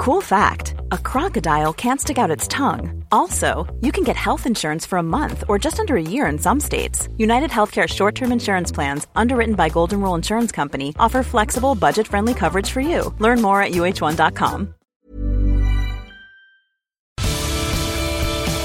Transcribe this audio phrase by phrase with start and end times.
[0.00, 3.04] Cool fact a crocodile can't stick out its tongue.
[3.12, 6.38] Also, you can get health insurance for a month or just under a year in
[6.38, 7.06] some states.
[7.18, 12.08] United Healthcare short term insurance plans, underwritten by Golden Rule Insurance Company, offer flexible, budget
[12.08, 13.14] friendly coverage for you.
[13.18, 14.74] Learn more at uh1.com.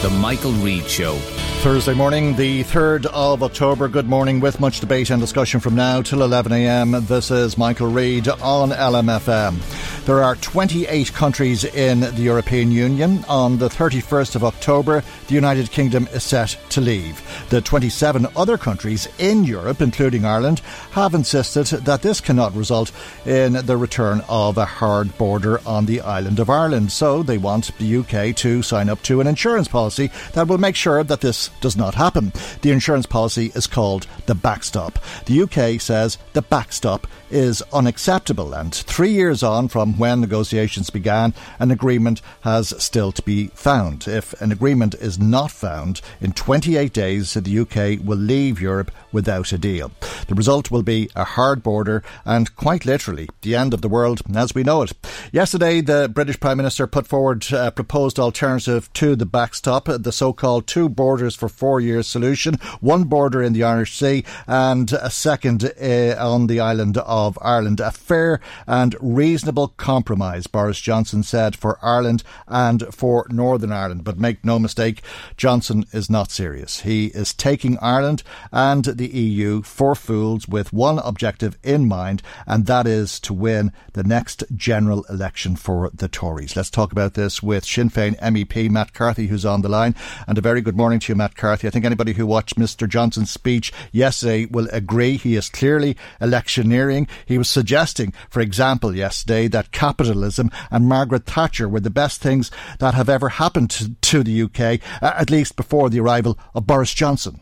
[0.04, 1.20] The Michael Reade Show.
[1.66, 3.88] Thursday morning, the 3rd of October.
[3.88, 7.08] Good morning, with much debate and discussion from now till 11am.
[7.08, 10.06] This is Michael Reade on LMFM.
[10.06, 13.26] There are 28 countries in the European Union.
[13.28, 17.20] On the 31st of October, the United Kingdom is set to leave.
[17.50, 20.60] The 27 other countries in Europe, including Ireland,
[20.92, 22.92] have insisted that this cannot result
[23.26, 26.92] in the return of a hard border on the island of Ireland.
[26.92, 30.76] So they want the UK to sign up to an insurance policy that will make
[30.76, 32.32] sure that this does not happen.
[32.62, 35.00] The insurance policy is called the backstop.
[35.26, 41.34] The UK says the backstop is unacceptable, and three years on from when negotiations began,
[41.60, 44.08] an agreement has still to be found.
[44.08, 49.52] If an agreement is not found in 28 days, the UK will leave Europe without
[49.52, 49.92] a deal.
[50.28, 54.22] The result will be a hard border and quite literally the end of the world
[54.36, 54.94] as we know it.
[55.32, 60.68] Yesterday, the British Prime Minister put forward a proposed alternative to the backstop, the so-called
[60.68, 65.64] two borders for four years solution, one border in the Irish Sea and a second
[65.82, 67.80] uh, on the island of Ireland.
[67.80, 74.04] A fair and reasonable compromise, Boris Johnson said, for Ireland and for Northern Ireland.
[74.04, 75.02] But make no mistake,
[75.38, 76.82] Johnson is not serious.
[76.82, 82.66] He is taking Ireland and the EU for fools with one objective in mind, and
[82.66, 86.56] that is to win the next general election for the Tories.
[86.56, 89.96] Let's talk about this with Sinn Féin MEP Matt Carthy, who's on the line.
[90.28, 91.68] And a very good morning to you, Matt Carthy.
[91.68, 92.88] I think anybody who watched Mr.
[92.88, 97.08] Johnson's speech yesterday will agree he is clearly electioneering.
[97.26, 102.52] He was suggesting, for example, yesterday that capitalism and Margaret Thatcher were the best things
[102.80, 106.68] that have ever happened to, to the UK, uh, at least before the arrival of
[106.68, 107.42] Boris Johnson.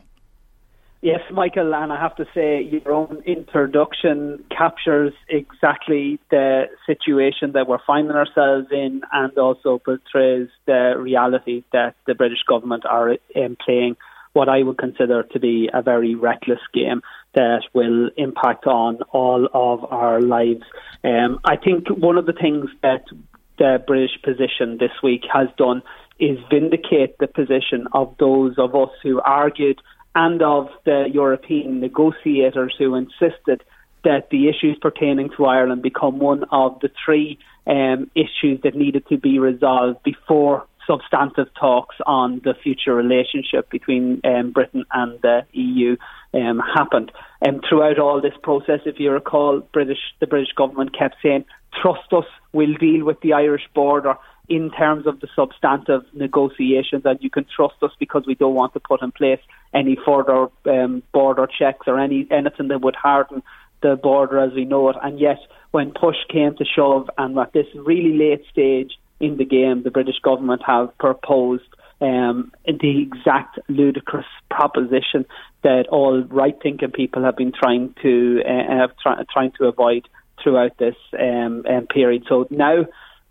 [1.04, 7.68] Yes, Michael, and I have to say your own introduction captures exactly the situation that
[7.68, 13.58] we're finding ourselves in and also portrays the reality that the British government are um,
[13.62, 13.98] playing
[14.32, 17.02] what I would consider to be a very reckless game
[17.34, 20.64] that will impact on all of our lives.
[21.04, 23.04] Um, I think one of the things that
[23.58, 25.82] the British position this week has done
[26.18, 29.82] is vindicate the position of those of us who argued
[30.14, 33.62] and of the European negotiators who insisted
[34.04, 39.06] that the issues pertaining to Ireland become one of the three um, issues that needed
[39.08, 45.40] to be resolved before substantive talks on the future relationship between um, Britain and the
[45.52, 45.96] EU
[46.34, 47.10] um, happened.
[47.40, 51.46] And um, throughout all this process, if you recall, British the British government kept saying,
[51.80, 54.14] "Trust us, we'll deal with the Irish border."
[54.46, 58.74] in terms of the substantive negotiations, and you can trust us because we don't want
[58.74, 59.40] to put in place
[59.74, 63.42] any further um, border checks or any anything that would harden
[63.82, 64.96] the border as we know it.
[65.02, 65.38] And yet,
[65.72, 69.90] when push came to shove, and at this really late stage in the game, the
[69.90, 71.68] British government have proposed
[72.00, 75.24] um, the exact ludicrous proposition
[75.62, 80.08] that all right-thinking people have been trying to uh, try, trying to avoid
[80.42, 82.24] throughout this um, um, period.
[82.28, 82.84] So now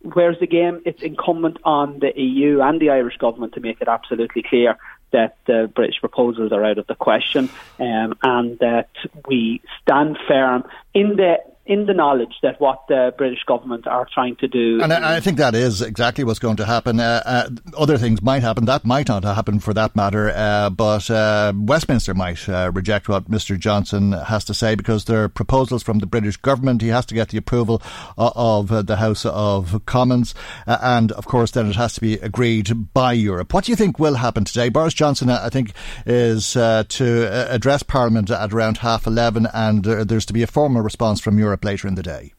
[0.03, 0.81] Whereas game?
[0.85, 4.75] it's incumbent on the EU and the Irish government to make it absolutely clear
[5.13, 8.89] that the British proposals are out of the question um, and that
[9.27, 10.63] we stand firm
[10.93, 14.81] in the in the knowledge that what the British government are trying to do.
[14.81, 16.99] And I, I think that is exactly what's going to happen.
[16.99, 18.65] Uh, uh, other things might happen.
[18.65, 20.29] That might not happen for that matter.
[20.29, 23.57] Uh, but uh, Westminster might uh, reject what Mr.
[23.57, 26.81] Johnson has to say because there are proposals from the British government.
[26.81, 27.81] He has to get the approval
[28.17, 30.35] of, of the House of Commons.
[30.67, 33.53] Uh, and of course, then it has to be agreed by Europe.
[33.53, 34.67] What do you think will happen today?
[34.67, 35.71] Boris Johnson, I think,
[36.05, 41.21] is to address Parliament at around half 11 and there's to be a formal response
[41.21, 42.33] from Europe Europe later in the day?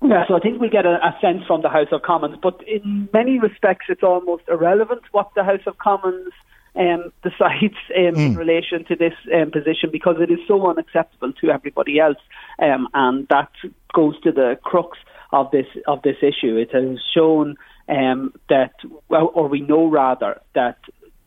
[0.00, 2.60] Yeah, so I think we get a, a, sense from the House of Commons, but
[2.68, 6.32] in many respects, it's almost irrelevant what the House of Commons
[6.76, 8.26] um, decides um, mm.
[8.26, 12.18] in relation to this um, position because it is so unacceptable to everybody else,
[12.60, 13.50] um, and that
[13.92, 14.98] goes to the crux
[15.32, 16.56] of this of this issue.
[16.56, 17.56] It has shown
[17.88, 18.74] um, that,
[19.08, 20.78] or we know rather that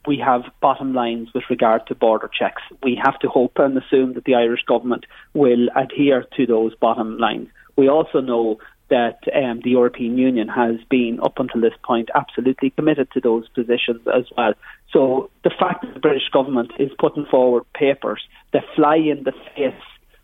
[0.07, 2.61] we have bottom lines with regard to border checks.
[2.81, 7.17] We have to hope and assume that the Irish government will adhere to those bottom
[7.17, 7.49] lines.
[7.75, 8.57] We also know
[8.89, 13.47] that um, the European Union has been, up until this point, absolutely committed to those
[13.49, 14.53] positions as well.
[14.93, 18.21] So the fact that the British government is putting forward papers
[18.53, 19.73] that fly in the face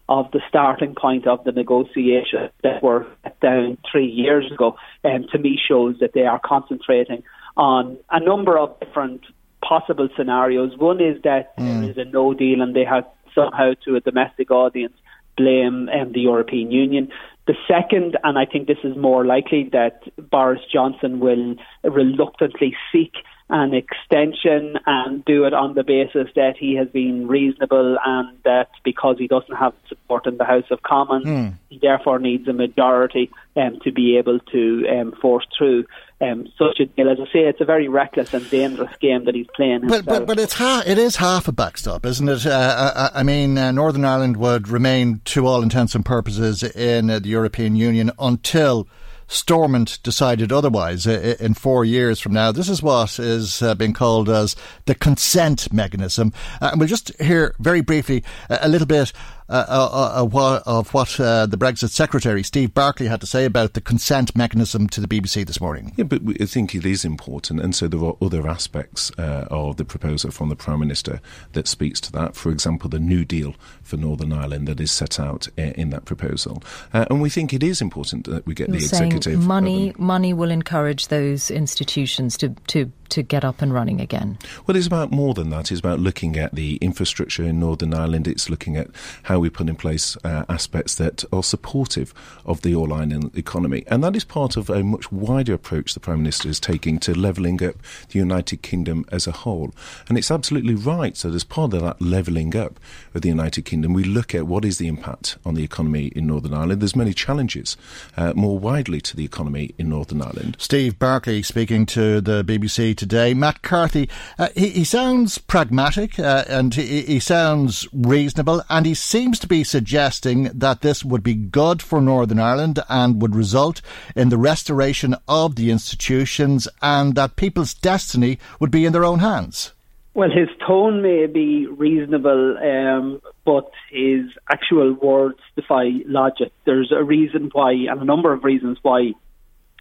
[0.08, 3.06] of the starting point of the negotiation that were
[3.42, 7.24] down three years ago, um, to me shows that they are concentrating
[7.56, 9.22] on a number of different
[9.68, 10.78] possible scenarios.
[10.78, 11.82] One is that mm.
[11.82, 14.94] there is a no deal and they have somehow to a domestic audience
[15.36, 17.10] blame um, the European Union.
[17.48, 23.14] The second, and I think this is more likely, that Boris Johnson will reluctantly seek
[23.50, 28.70] an extension and do it on the basis that he has been reasonable and that
[28.84, 31.54] because he doesn't have support in the House of Commons, mm.
[31.70, 35.86] he therefore needs a majority um, to be able to um, force through
[36.22, 37.10] um, such a deal.
[37.10, 39.88] As I say, it's a very reckless and dangerous game that he's playing.
[39.88, 42.46] But, but, but it's ha- it is half a backstop, isn't it?
[42.46, 47.10] Uh, I, I, mean, uh, Northern Ireland would remain, to all intents and purposes, in
[47.10, 48.88] uh, the European Union until
[49.28, 52.52] Stormont decided otherwise in four years from now.
[52.52, 54.56] This is what is uh, being called as
[54.86, 56.34] the consent mechanism.
[56.62, 59.12] Uh, and we'll just hear very briefly a little bit
[59.50, 63.74] uh, uh, uh, of what uh, the Brexit Secretary, Steve Barclay, had to say about
[63.74, 65.94] the consent mechanism to the BBC this morning.
[65.96, 67.60] Yeah, but I think it is important.
[67.60, 71.22] And so there are other aspects uh, of the proposal from the Prime Minister
[71.54, 72.36] that speaks to that.
[72.36, 76.64] For example, the New Deal for Northern Ireland that is set out in that proposal.
[76.94, 79.46] Uh, and we think it is important that we get You're the executive.
[79.46, 84.38] Money, money will encourage those institutions to, to to get up and running again?
[84.66, 85.72] Well, it's about more than that.
[85.72, 88.28] It's about looking at the infrastructure in Northern Ireland.
[88.28, 88.88] It's looking at
[89.24, 92.14] how we put in place uh, aspects that are supportive
[92.46, 93.84] of the all Ireland economy.
[93.88, 97.14] And that is part of a much wider approach the Prime Minister is taking to
[97.14, 97.76] levelling up
[98.10, 99.74] the United Kingdom as a whole.
[100.10, 102.80] And it's absolutely right that as part of that levelling up
[103.14, 106.28] of the United Kingdom, we look at what is the impact on the economy in
[106.28, 106.82] Northern Ireland.
[106.82, 107.78] There's many challenges
[108.18, 110.58] uh, more widely to the economy in Northern Ireland.
[110.60, 113.34] Steve Barclay speaking to the BBC today.
[113.34, 114.10] Matt Carthy,
[114.40, 119.48] uh, he, he, sounds pragmatic uh, and he, he, sounds reasonable, and he seems to
[119.48, 123.82] be suggesting that this would be good for Northern Ireland and would result
[124.16, 129.20] in the restoration of the institutions and that people's destiny would be in their own
[129.20, 129.74] hands.
[130.14, 136.54] Well, his tone may be reasonable, um, but his actual words defy logic.
[136.66, 139.12] There's a reason why, and a number of reasons why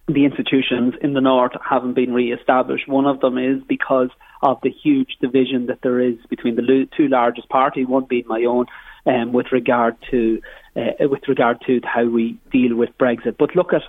[0.08, 2.88] the institutions in the north haven't been re-established.
[2.88, 4.10] One of them is because
[4.42, 8.44] of the huge division that there is between the two largest parties, one being my
[8.44, 8.66] own,
[9.06, 10.40] um, with regard to
[10.76, 13.36] uh, with regard to how we deal with Brexit.
[13.38, 13.82] But look at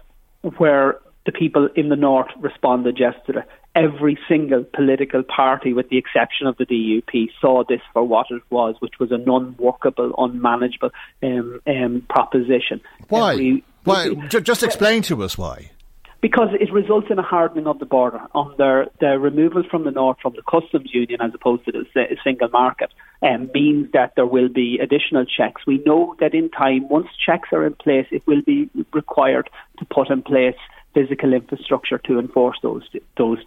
[0.58, 3.44] where the people in the north responded yesterday.
[3.76, 8.44] Every single political party, with the exception of the DUP, saw this for what it
[8.52, 10.92] was, which was an unworkable, unmanageable
[11.24, 12.82] um, um, proposition.
[13.10, 13.34] Why?
[13.34, 14.14] Every, why?
[14.28, 15.72] Just explain to us why
[16.24, 20.18] because it results in a hardening of the border under the removal from the north
[20.22, 21.86] from the customs union as opposed to the
[22.24, 22.90] single market
[23.22, 25.62] um, means that there will be additional checks.
[25.68, 29.50] We know that in time, once checks are in place, it will be required
[29.80, 30.56] to put in place
[30.94, 32.84] physical infrastructure to enforce those
[33.18, 33.40] those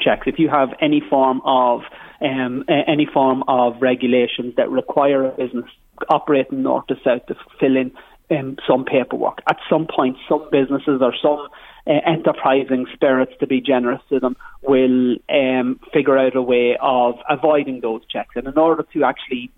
[0.00, 0.22] checks.
[0.26, 1.82] If you have any form of
[2.22, 5.66] um, any form of regulations that require a business
[6.08, 7.92] operating north to south to fill in
[8.30, 11.48] um, some paperwork, at some point, some businesses or some
[11.86, 17.16] uh, enterprising spirits, to be generous to them, will um, figure out a way of
[17.28, 18.36] avoiding those checks.
[18.36, 19.50] And in order to actually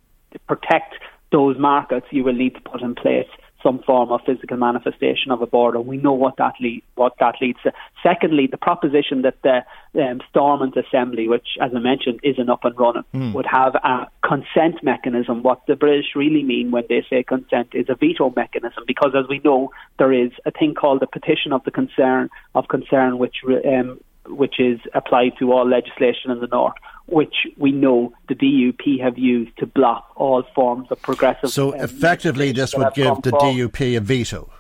[0.47, 0.95] protect
[1.33, 3.29] those markets, you will need to put in place
[3.63, 5.81] some form of physical manifestation of a border.
[5.81, 7.73] We know what that lead, what that leads to.
[8.03, 9.65] Secondly, the proposition that the
[10.01, 13.33] um, Stormont Assembly, which, as I mentioned, isn't up and running, mm.
[13.33, 15.43] would have a consent mechanism.
[15.43, 19.29] What the British really mean when they say consent is a veto mechanism, because as
[19.29, 23.37] we know, there is a thing called the petition of the concern of concern, which
[23.47, 26.75] um, which is applied to all legislation in the north
[27.07, 31.51] which we know the DUP have used to block all forms of progressive.
[31.51, 34.51] So um, effectively, this would give the DUP a veto.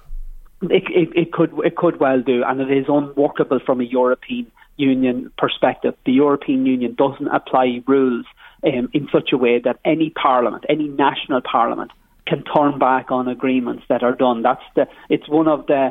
[0.62, 4.50] It, it, it, could it could well do, and it is unworkable from a European
[4.76, 5.94] Union perspective.
[6.06, 8.24] The European Union doesn't apply rules
[8.64, 11.90] um, in such a way that any parliament, any national parliament,
[12.26, 14.42] can turn back on agreements that are done.
[14.42, 14.88] That's the.
[15.10, 15.90] It's one of the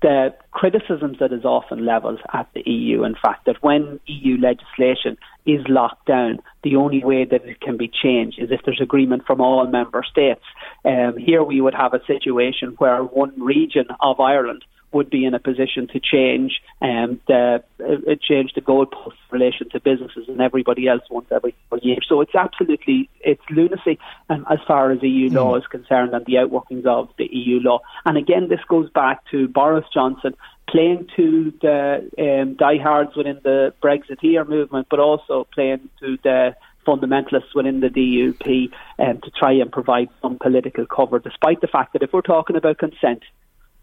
[0.00, 5.16] the criticisms that is often levelled at the EU, in fact, that when EU legislation
[5.44, 9.24] is locked down, the only way that it can be changed is if there's agreement
[9.26, 10.42] from all member states.
[10.84, 15.34] Um, here we would have a situation where one region of Ireland would be in
[15.34, 20.40] a position to change um, the uh, change the goalposts in relation to businesses and
[20.40, 22.04] everybody else once every four years.
[22.08, 23.98] So it's absolutely it's lunacy
[24.30, 25.34] um, as far as EU mm.
[25.34, 27.80] law is concerned and the outworkings of the EU law.
[28.04, 30.34] And again, this goes back to Boris Johnson
[30.68, 36.54] playing to the um, diehards within the Brexiteer movement, but also playing to the
[36.86, 41.92] fundamentalists within the DUP um, to try and provide some political cover, despite the fact
[41.92, 43.22] that if we're talking about consent,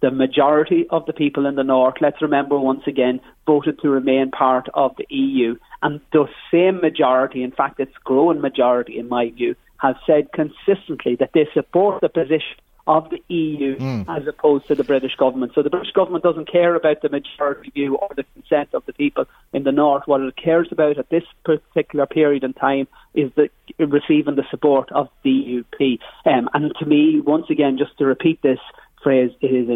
[0.06, 4.30] the majority of the people in the north, let's remember once again, voted to remain
[4.30, 5.56] part of the EU.
[5.82, 11.16] And the same majority, in fact, it's growing majority in my view, have said consistently
[11.16, 12.58] that they support the position
[12.88, 14.06] of the EU mm.
[14.08, 15.54] as opposed to the British government.
[15.56, 18.94] So the British government doesn't care about the majority view or the consent of the
[18.94, 20.04] people in the north.
[20.06, 24.92] What it cares about at this particular period in time is the receiving the support
[24.92, 26.00] of the DUP.
[26.26, 28.60] Um, and to me, once again, just to repeat this
[29.06, 29.70] phrase, it is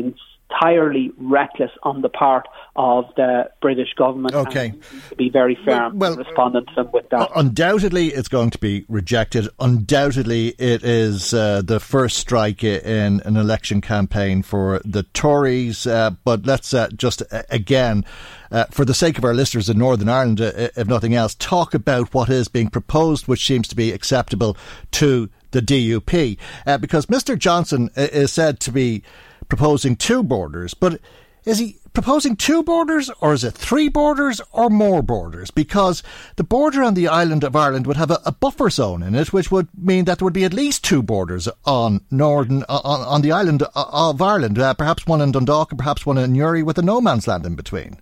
[0.50, 4.34] entirely reckless on the part of the British government.
[4.34, 4.74] Okay.
[5.10, 7.30] To be very firm well, well, responding to them with that.
[7.36, 9.48] Undoubtedly, it's going to be rejected.
[9.60, 15.86] Undoubtedly, it is uh, the first strike in an election campaign for the Tories.
[15.86, 18.06] Uh, but let's uh, just uh, again.
[18.52, 21.76] Uh, for the sake of our listeners in Northern Ireland, uh, if nothing else, talk
[21.76, 24.58] about what is being proposed, which seems to be acceptable
[24.94, 26.38] to the DUP.
[26.80, 27.38] because Mr.
[27.38, 29.04] Johnson is said to be
[29.48, 31.00] proposing two borders, but
[31.46, 35.52] is he proposing two borders or is it three borders or more borders?
[35.52, 36.04] Because
[36.36, 39.34] the border on the island of Ireland would have a, a buffer zone in it,
[39.34, 43.22] which would mean that there would be at least two borders on northern on, on
[43.22, 46.78] the island of Ireland, uh, perhaps one in Dundalk and perhaps one in Newry with
[46.78, 48.00] a no man's land in between.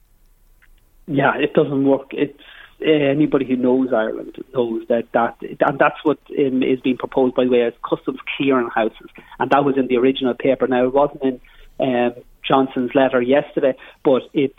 [1.07, 2.07] Yeah, it doesn't work.
[2.11, 6.97] It's uh, anybody who knows Ireland knows that that and that's what um, is being
[6.97, 10.67] proposed by the way as customs clearing houses, and that was in the original paper.
[10.67, 11.41] Now it wasn't in
[11.79, 12.13] um,
[12.47, 14.53] Johnson's letter yesterday, but it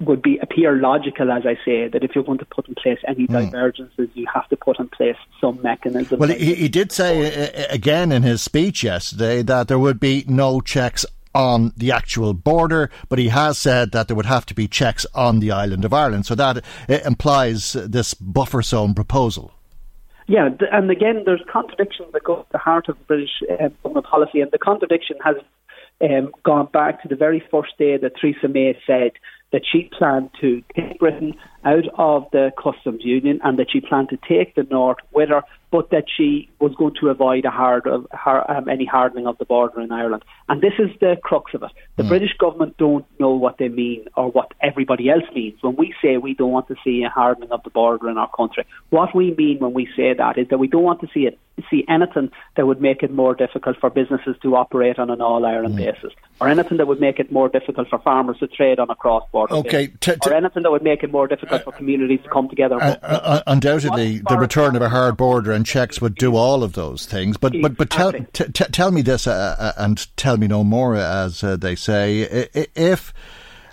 [0.00, 2.98] would be appear logical, as I say, that if you're going to put in place
[3.06, 3.32] any mm.
[3.32, 6.18] divergences, you have to put in place some mechanism.
[6.18, 10.24] Well, he, he did say uh, again in his speech yesterday that there would be
[10.26, 14.54] no checks on the actual border, but he has said that there would have to
[14.54, 16.26] be checks on the island of Ireland.
[16.26, 19.52] So that implies this buffer zone proposal.
[20.26, 24.40] Yeah, and again, there's contradictions that go to the heart of British uh, government policy,
[24.40, 25.36] and the contradiction has
[26.00, 29.12] um, gone back to the very first day that Theresa May said
[29.52, 31.34] that she planned to take Britain
[31.64, 35.42] out of the customs union and that she planned to take the north with her
[35.74, 37.98] but that she was going to avoid a hard, uh,
[38.48, 40.24] um, any hardening of the border in Ireland.
[40.48, 41.72] And this is the crux of it.
[41.96, 42.10] The mm.
[42.10, 46.16] British government don't know what they mean or what everybody else means when we say
[46.16, 48.64] we don't want to see a hardening of the border in our country.
[48.90, 51.40] What we mean when we say that is that we don't want to see it
[51.70, 55.44] see anything that would make it more difficult for businesses to operate on an all
[55.46, 55.78] Ireland mm.
[55.78, 58.94] basis, or anything that would make it more difficult for farmers to trade on a
[58.94, 59.86] cross border okay.
[59.86, 62.28] basis, t- t- or anything that would make it more difficult uh, for communities to
[62.28, 62.76] come together.
[62.82, 66.72] Uh, uh, undoubtedly, the return of a hard border and checks would do all of
[66.72, 67.36] those things.
[67.36, 70.64] But but but tell t- t- tell me this uh, uh, and tell me no
[70.64, 72.48] more, as uh, they say.
[72.74, 73.12] If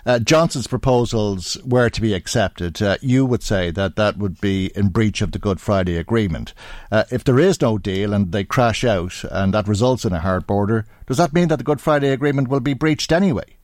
[0.04, 4.72] uh, Johnson's proposals were to be accepted, uh, you would say that that would be
[4.74, 6.54] in breach of the Good Friday Agreement.
[6.90, 10.20] Uh, if there is no deal and they crash out and that results in a
[10.20, 13.56] hard border, does that mean that the Good Friday Agreement will be breached anyway?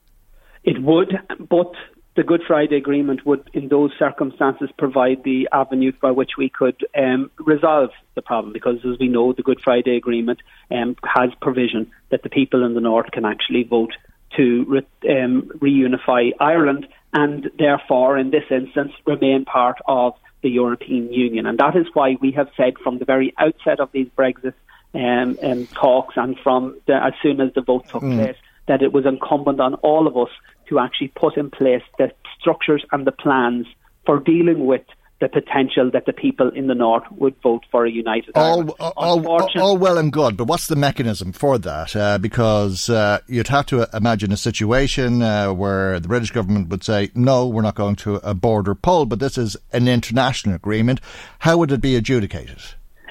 [0.63, 1.17] It would,
[1.49, 1.73] but
[2.15, 6.85] the Good Friday Agreement would, in those circumstances, provide the avenue by which we could
[6.97, 8.51] um, resolve the problem.
[8.51, 12.73] Because, as we know, the Good Friday Agreement um, has provision that the people in
[12.73, 13.93] the North can actually vote
[14.37, 21.11] to re- um, reunify Ireland and, therefore, in this instance, remain part of the European
[21.11, 21.45] Union.
[21.45, 24.53] And that is why we have said from the very outset of these Brexit
[24.93, 28.15] um, um, talks and from the, as soon as the vote took mm.
[28.15, 30.29] place that it was incumbent on all of us
[30.67, 33.65] to actually put in place the structures and the plans
[34.05, 34.83] for dealing with
[35.19, 38.93] the potential that the people in the north would vote for a united all, All,
[39.27, 41.95] all, all well and good, but what's the mechanism for that?
[41.95, 46.83] Uh, because uh, you'd have to imagine a situation uh, where the British government would
[46.83, 51.01] say, no, we're not going to a border poll, but this is an international agreement.
[51.39, 52.61] How would it be adjudicated?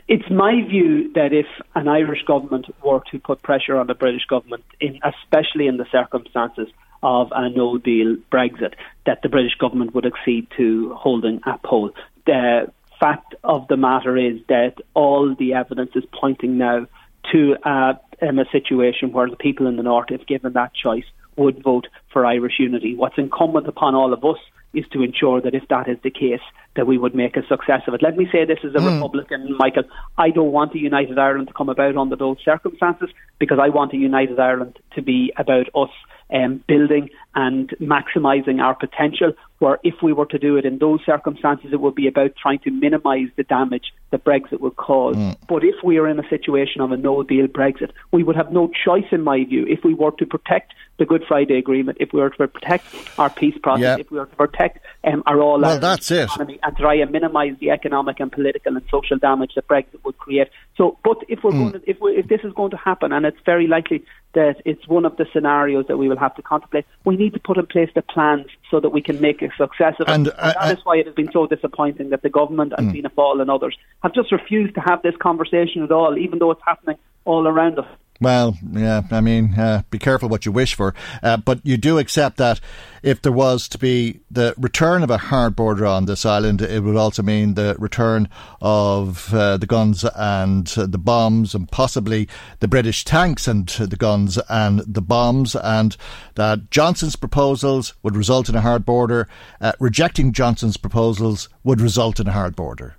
[0.08, 4.24] It's my view that if an Irish government were to put pressure on the British
[4.24, 6.68] government, in, especially in the circumstances
[7.02, 8.74] of a no deal Brexit,
[9.06, 11.90] that the British government would accede to holding a poll.
[12.26, 16.86] The fact of the matter is that all the evidence is pointing now
[17.32, 21.04] to uh, um, a situation where the people in the north, if given that choice,
[21.36, 22.96] would vote for Irish unity.
[22.96, 24.38] What's incumbent upon all of us
[24.74, 26.40] is to ensure that if that is the case,
[26.76, 28.02] that we would make a success of it.
[28.02, 28.94] Let me say this as a mm.
[28.94, 29.84] Republican, Michael.
[30.18, 33.94] I don't want a united Ireland to come about under those circumstances because I want
[33.94, 35.90] a united Ireland to be about us
[36.32, 39.32] um, building and maximising our potential.
[39.58, 42.60] Where if we were to do it in those circumstances, it would be about trying
[42.60, 45.16] to minimise the damage that Brexit would cause.
[45.16, 45.36] Mm.
[45.48, 48.52] But if we are in a situation of a no deal Brexit, we would have
[48.52, 52.12] no choice, in my view, if we were to protect the Good Friday Agreement, if
[52.12, 52.84] we were to protect
[53.18, 54.00] our peace process, yep.
[54.00, 56.24] if we were to protect um, our all well, that's it.
[56.24, 60.18] economy and try and minimise the economic and political and social damage that Brexit would
[60.18, 60.48] create.
[60.76, 61.70] So, but if we're mm.
[61.70, 64.60] going to, if, we, if this is going to happen, and it's very likely that
[64.64, 66.84] it's one of the scenarios that we will have to contemplate.
[67.04, 70.08] We need to put in place the plans so that we can make success of
[70.08, 70.14] it.
[70.14, 72.88] And, uh, and that is why it has been so disappointing that the government and
[72.88, 72.92] mm.
[72.92, 76.50] Fianna Fáil and others have just refused to have this conversation at all, even though
[76.50, 77.86] it's happening all around us.
[78.20, 80.92] Well, yeah, I mean, uh, be careful what you wish for.
[81.22, 82.60] Uh, but you do accept that
[83.00, 86.82] if there was to be the return of a hard border on this island, it
[86.82, 88.28] would also mean the return
[88.60, 94.36] of uh, the guns and the bombs and possibly the British tanks and the guns
[94.48, 95.96] and the bombs, and
[96.34, 99.28] that Johnson's proposals would result in a hard border.
[99.60, 102.96] Uh, rejecting Johnson's proposals would result in a hard border.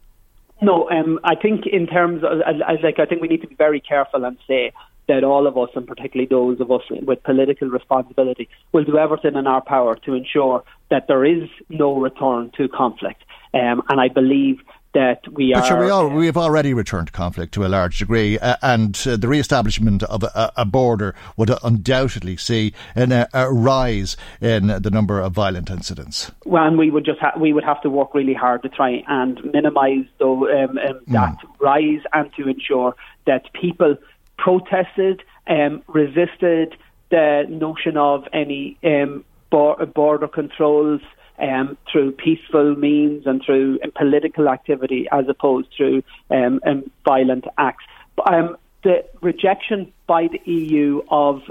[0.61, 2.39] No, um, I think in terms of,
[2.83, 4.73] like, I think we need to be very careful and say
[5.09, 9.35] that all of us, and particularly those of us with political responsibility, will do everything
[9.35, 13.23] in our power to ensure that there is no return to conflict.
[13.53, 14.59] Um, and I believe
[14.93, 15.67] that we but are.
[15.67, 18.99] Sure, we, all, we have already returned to conflict to a large degree, uh, and
[19.07, 24.67] uh, the re-establishment of a, a, border would undoubtedly see an, a, a, rise in
[24.67, 26.31] the number of violent incidents.
[26.45, 29.03] Well, and we would just ha- we would have to work really hard to try
[29.07, 30.99] and minimise um, um, mm.
[31.07, 33.95] that rise and to ensure that people
[34.43, 36.75] protested, um, resisted
[37.10, 41.01] the notion of any um, border controls
[41.39, 47.46] um, through peaceful means and through um, political activity as opposed to um, um, violent
[47.58, 47.84] acts.
[48.29, 51.41] Um, the rejection by the EU of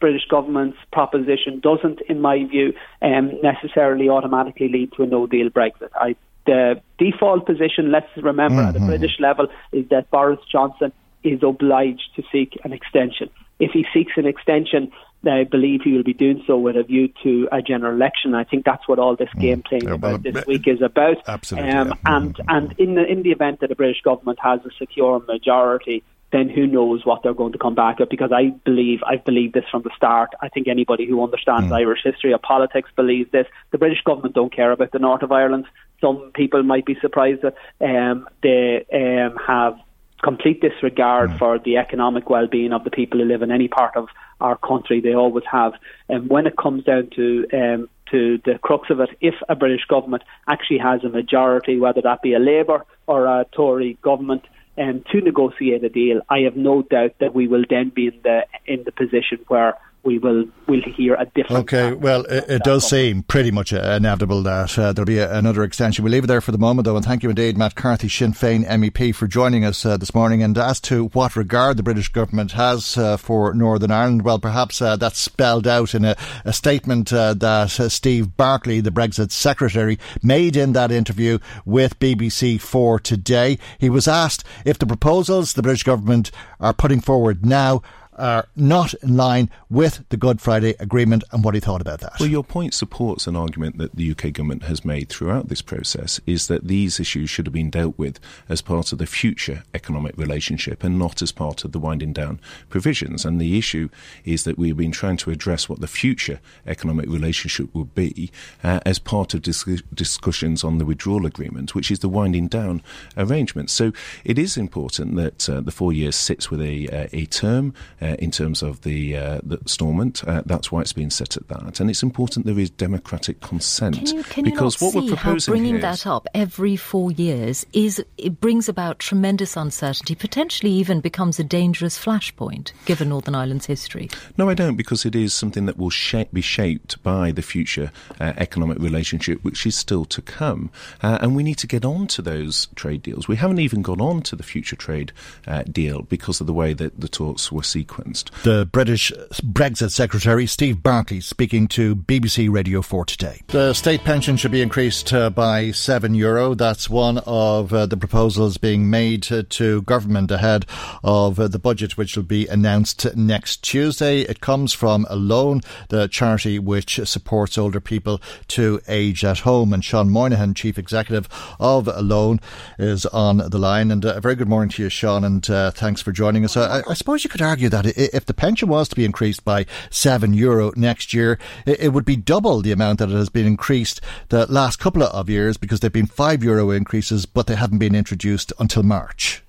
[0.00, 5.50] British government's proposition doesn't, in my view, um, necessarily automatically lead to a no deal
[5.50, 5.90] Brexit.
[5.94, 6.14] I,
[6.46, 8.68] the default position, let's remember mm-hmm.
[8.68, 13.30] at the British level, is that Boris Johnson is obliged to seek an extension.
[13.58, 14.92] If he seeks an extension,
[15.26, 18.34] I believe he will be doing so with a view to a general election.
[18.34, 19.40] I think that's what all this mm.
[19.40, 21.16] game playing about this week is about.
[21.26, 21.70] Absolutely.
[21.70, 21.94] Um, yeah.
[22.04, 22.48] And mm-hmm.
[22.48, 26.48] and in the in the event that the British government has a secure majority, then
[26.48, 28.10] who knows what they're going to come back with?
[28.10, 30.30] Because I believe I've believed this from the start.
[30.40, 31.76] I think anybody who understands mm.
[31.76, 33.46] Irish history or politics believes this.
[33.72, 35.66] The British government don't care about the north of Ireland.
[36.00, 39.74] Some people might be surprised that um, they um, have
[40.22, 41.38] complete disregard mm.
[41.38, 44.08] for the economic well-being of the people who live in any part of
[44.40, 45.00] our country.
[45.00, 45.72] They always have.
[46.08, 49.84] And when it comes down to um, to the crux of it, if a British
[49.86, 54.44] government actually has a majority, whether that be a Labour or a Tory government,
[54.78, 58.20] um, to negotiate a deal, I have no doubt that we will then be in
[58.22, 61.62] the in the position where we will will hear a different.
[61.64, 65.62] Okay, well, it, it does seem pretty much inevitable that uh, there'll be a, another
[65.62, 66.04] extension.
[66.04, 68.32] We'll leave it there for the moment, though, and thank you indeed, Matt Carthy, Sinn
[68.32, 70.42] Féin MEP, for joining us uh, this morning.
[70.42, 74.80] And as to what regard the British government has uh, for Northern Ireland, well, perhaps
[74.80, 79.32] uh, that's spelled out in a, a statement uh, that uh, Steve Barclay, the Brexit
[79.32, 83.58] secretary, made in that interview with BBC Four today.
[83.78, 86.30] He was asked if the proposals the British government
[86.60, 87.82] are putting forward now
[88.18, 92.14] are not in line with the Good Friday Agreement and what he thought about that.
[92.18, 96.20] Well, your point supports an argument that the UK government has made throughout this process
[96.26, 100.16] is that these issues should have been dealt with as part of the future economic
[100.16, 103.24] relationship and not as part of the winding down provisions.
[103.24, 103.88] And the issue
[104.24, 108.30] is that we've been trying to address what the future economic relationship would be
[108.62, 112.82] uh, as part of dis- discussions on the withdrawal agreement, which is the winding down
[113.16, 113.70] arrangement.
[113.70, 113.92] So
[114.24, 117.74] it is important that uh, the four years sits with a, uh, a term.
[118.00, 120.26] Uh, uh, in terms of the, uh, the installment.
[120.26, 121.80] Uh, that's why it's been set at that.
[121.80, 123.96] And it's important there is democratic consent.
[123.96, 128.02] Can you, can because what we're proposing how bringing that up every four years is
[128.16, 134.08] it brings about tremendous uncertainty, potentially even becomes a dangerous flashpoint given Northern Ireland's history?
[134.36, 137.90] No, I don't, because it is something that will shape, be shaped by the future
[138.20, 140.70] uh, economic relationship, which is still to come.
[141.02, 143.28] Uh, and we need to get on to those trade deals.
[143.28, 145.12] We haven't even gone on to the future trade
[145.46, 148.30] uh, deal because of the way that the talks were sequenced sequenced.
[148.42, 153.42] The British Brexit Secretary Steve Barclay speaking to BBC Radio 4 today.
[153.48, 156.16] The state pension should be increased uh, by €7.
[156.16, 156.54] Euro.
[156.54, 160.66] That's one of uh, the proposals being made uh, to government ahead
[161.04, 164.20] of uh, the budget, which will be announced next Tuesday.
[164.22, 169.72] It comes from Alone, the charity which supports older people to age at home.
[169.72, 171.28] And Sean Moynihan, Chief Executive
[171.60, 172.40] of Alone,
[172.78, 173.90] is on the line.
[173.90, 176.56] And uh, a very good morning to you, Sean, and uh, thanks for joining us.
[176.56, 179.66] I, I suppose you could argue that If the pension was to be increased by
[179.90, 184.00] seven euro next year, it would be double the amount that it has been increased
[184.28, 187.78] the last couple of years because there have been five euro increases, but they haven't
[187.78, 189.42] been introduced until March.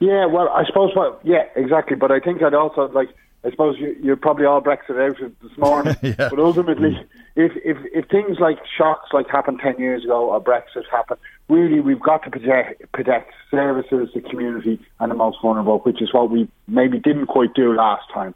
[0.00, 1.96] Yeah, well, I suppose, well, yeah, exactly.
[1.96, 3.08] But I think I'd also like
[3.44, 6.28] I suppose you, are probably all Brexit out this morning, yeah.
[6.28, 10.84] but ultimately, if, if if things like shocks like happened ten years ago or Brexit
[10.90, 16.02] happened, really we've got to protect, protect services, the community, and the most vulnerable, which
[16.02, 18.34] is what we maybe didn't quite do last time.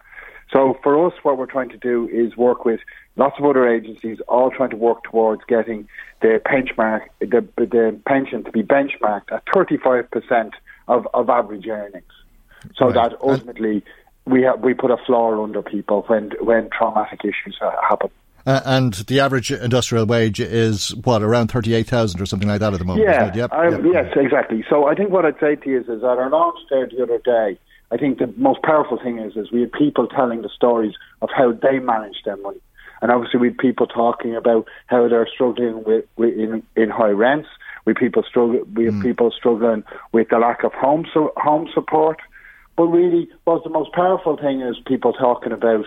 [0.53, 2.81] So for us, what we're trying to do is work with
[3.17, 5.89] lots of other agencies, all trying to work towards getting
[6.21, 10.51] the benchmark, the, the pension to be benchmarked at 35%
[10.89, 12.05] of, of average earnings,
[12.77, 12.95] so right.
[12.95, 13.83] that ultimately
[14.27, 18.11] we have, we put a floor under people when when traumatic issues happen.
[18.47, 22.61] Uh, and the average industrial wage is what around thirty eight thousand or something like
[22.61, 23.07] that at the moment.
[23.07, 23.81] Yeah, yep, yep.
[23.85, 24.65] yes, exactly.
[24.69, 27.03] So I think what I'd say to you is, is that our launch there the
[27.03, 27.59] other day.
[27.93, 31.29] I think the most powerful thing is is we had people telling the stories of
[31.37, 32.61] how they manage their money,
[33.01, 37.11] and obviously we had people talking about how they're struggling with, with in in high
[37.11, 37.49] rents.
[37.85, 38.63] We people struggle.
[38.75, 39.03] We have mm.
[39.03, 42.19] people struggling with the lack of home so, home support.
[42.77, 45.85] But really, what's the most powerful thing is people talking about.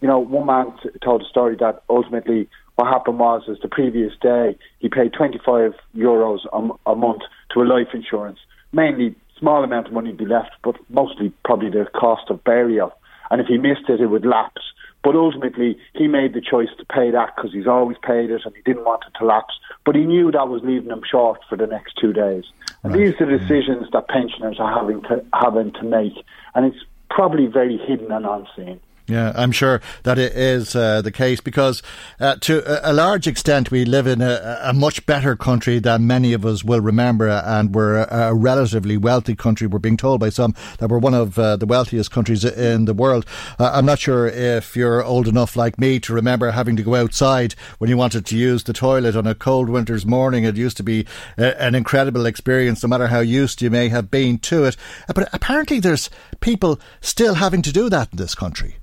[0.00, 3.68] You know, one man t- told a story that ultimately what happened was, is the
[3.68, 8.38] previous day he paid 25 euros a, a month to a life insurance,
[8.72, 12.92] mainly small amount of money would be left, but mostly probably the cost of burial.
[13.30, 14.62] And if he missed it, it would lapse.
[15.02, 18.54] But ultimately, he made the choice to pay that because he's always paid it and
[18.54, 19.54] he didn't want it to lapse.
[19.84, 22.44] But he knew that was leaving him short for the next two days.
[22.82, 23.06] And right.
[23.06, 23.48] these are the mm.
[23.48, 26.14] decisions that pensioners are having to having to make,
[26.54, 28.80] and it's probably very hidden and unseen.
[29.08, 31.82] Yeah, I'm sure that it is uh, the case because
[32.20, 36.34] uh, to a large extent we live in a, a, much better country than many
[36.34, 39.66] of us will remember and we're a, a relatively wealthy country.
[39.66, 42.92] We're being told by some that we're one of uh, the wealthiest countries in the
[42.92, 43.24] world.
[43.58, 46.94] Uh, I'm not sure if you're old enough like me to remember having to go
[46.94, 50.44] outside when you wanted to use the toilet on a cold winter's morning.
[50.44, 51.06] It used to be
[51.38, 54.76] a, uh, an incredible experience no matter how used you may have been to it.
[55.08, 58.76] Uh, but apparently there's people still having to do that in this country.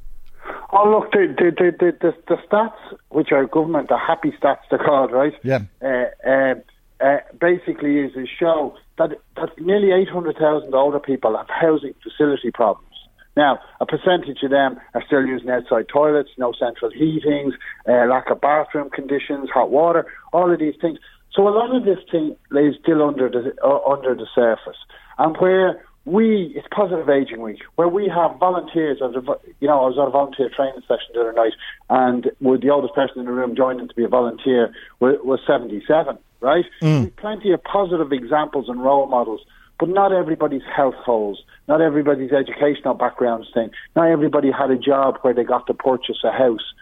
[0.77, 4.77] Oh, look, the, the, the, the, the stats, which are government, the happy stats they're
[4.79, 5.33] called, right?
[5.41, 5.59] Yeah.
[5.81, 6.55] Uh, uh,
[6.99, 12.91] uh, basically is a show that, that nearly 800,000 older people have housing facility problems.
[13.38, 17.53] Now, a percentage of them are still using outside toilets, no central heatings,
[17.88, 20.99] uh, lack of bathroom conditions, hot water, all of these things.
[21.33, 24.77] So a lot of this thing lays still under the uh, under the surface,
[25.17, 29.21] and where we it's positive aging week where we have volunteers as a,
[29.59, 31.53] you know I was at a volunteer training session the other night
[31.89, 35.39] and with the oldest person in the room joining to be a volunteer was, was
[35.47, 37.15] 77 right mm.
[37.15, 39.41] plenty of positive examples and role models
[39.79, 45.17] but not everybody's health households not everybody's educational backgrounds thing not everybody had a job
[45.21, 46.73] where they got to purchase a house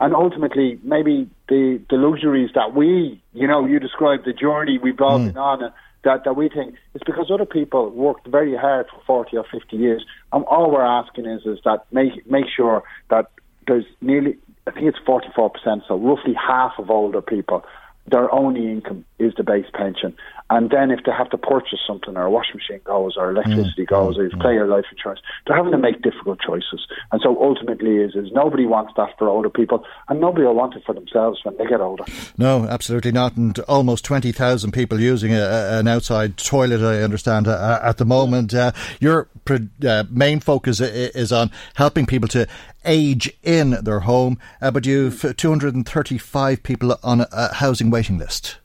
[0.00, 5.00] and ultimately maybe the the luxuries that we you know you described the journey we've
[5.00, 5.26] all mm.
[5.26, 5.72] been on
[6.04, 9.76] that, that we think it's because other people worked very hard for 40 or 50
[9.76, 10.04] years.
[10.32, 13.30] And all we're asking is, is that make, make sure that
[13.66, 14.36] there's nearly,
[14.66, 15.52] I think it's 44%,
[15.86, 17.64] so roughly half of older people
[18.06, 20.14] their only income is the base pension.
[20.50, 23.84] And then if they have to purchase something or a washing machine goes or electricity
[23.84, 23.86] mm.
[23.86, 26.86] goes or you pay your life insurance, they're having to make difficult choices.
[27.10, 30.74] And so ultimately is, is nobody wants that for older people and nobody will want
[30.74, 32.04] it for themselves when they get older.
[32.36, 33.34] No, absolutely not.
[33.36, 38.52] And almost 20,000 people using a, an outside toilet, I understand, uh, at the moment.
[38.52, 42.46] Uh, your uh, main focus is on helping people to
[42.84, 48.58] age in their home, uh, but you've 235 people on a housing waiting list.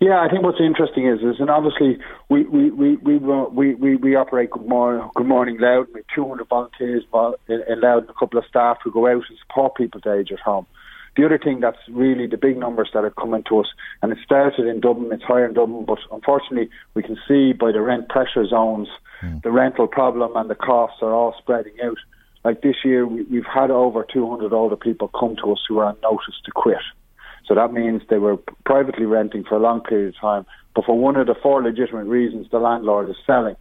[0.00, 1.98] Yeah, I think what's interesting is, is and obviously
[2.28, 6.48] we we we we we, we, we operate Good Morning, Good Morning Louth with 200
[6.48, 7.04] volunteers
[7.48, 10.12] in, in Louth and a couple of staff who go out and support people to
[10.12, 10.66] age at home.
[11.16, 13.68] The other thing that's really the big numbers that are coming to us,
[14.02, 17.72] and it started in Dublin, it's higher in Dublin, but unfortunately we can see by
[17.72, 18.88] the rent pressure zones,
[19.22, 19.42] mm.
[19.42, 21.96] the rental problem and the costs are all spreading out.
[22.46, 25.86] Like this year, we, we've had over 200 older people come to us who are
[25.86, 26.78] on notice to quit.
[27.44, 30.96] So that means they were privately renting for a long period of time, but for
[30.96, 33.56] one of the four legitimate reasons, the landlord is selling.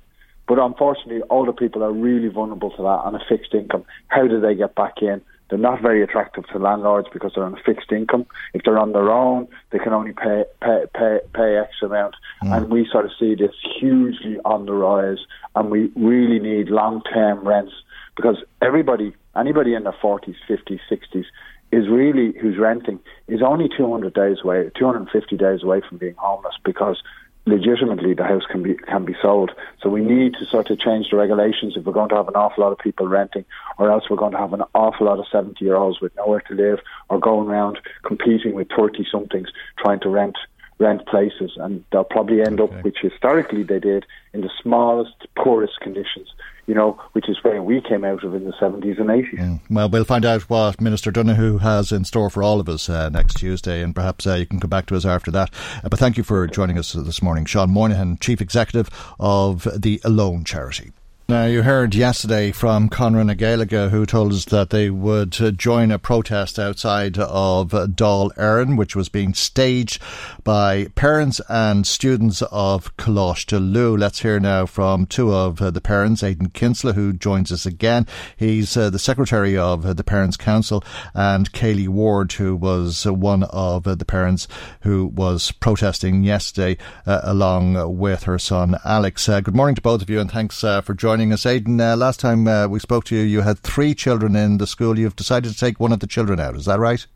[0.48, 3.86] But unfortunately, older people are really vulnerable to that on a fixed income.
[4.10, 5.20] How do they get back in?
[5.50, 8.28] They're not very attractive to landlords because they're on a fixed income.
[8.54, 12.16] If they're on their own, they can only pay pay pay, pay X amount.
[12.44, 12.56] Mm.
[12.56, 15.26] And we sort of see this hugely on the rise.
[15.56, 17.74] And we really need long term rents
[18.16, 21.26] because everybody, anybody in their forties, fifties, sixties,
[21.72, 26.56] is really who's renting is only 200 days away, 250 days away from being homeless
[26.64, 27.02] because
[27.46, 29.52] legitimately the house can be can be sold.
[29.82, 32.36] So we need to sort of change the regulations if we're going to have an
[32.36, 33.46] awful lot of people renting,
[33.78, 36.42] or else we're going to have an awful lot of seventy year olds with nowhere
[36.42, 40.38] to live or going around competing with thirty somethings trying to rent
[40.78, 42.78] rent places, and they'll probably end okay.
[42.78, 46.34] up, which historically they did, in the smallest, poorest conditions.
[46.68, 49.38] You know, which is where we came out of in the 70s and 80s.
[49.38, 49.60] Mm.
[49.70, 53.10] Well, we'll find out what Minister Donohoe has in store for all of us uh,
[53.10, 55.54] next Tuesday, and perhaps uh, you can come back to us after that.
[55.84, 57.46] Uh, but thank you for joining us this morning.
[57.46, 60.92] Sean Moynihan, Chief Executive of the Alone Charity.
[61.28, 65.90] Now, you heard yesterday from Conradh na who told us that they would uh, join
[65.90, 70.00] a protest outside of Dáil Éireann, which was being staged
[70.44, 73.98] by parents and students of Coláiste Lú.
[73.98, 78.06] Let's hear now from two of uh, the parents, Aidan Kinsler, who joins us again.
[78.38, 80.84] He's uh, the Secretary of uh, the Parents' Council,
[81.16, 84.48] and Kaylee Ward, who was uh, one of uh, the parents
[84.82, 89.26] who was protesting yesterday along with her son Alex.
[89.26, 91.46] good morning to both of you, and thanks for joining joining us.
[91.46, 94.68] Aidan, uh, last time uh, we spoke to you, you had three children in the
[94.68, 95.00] school.
[95.00, 96.58] You've decided to take one of the children out.
[96.58, 97.08] Is that right?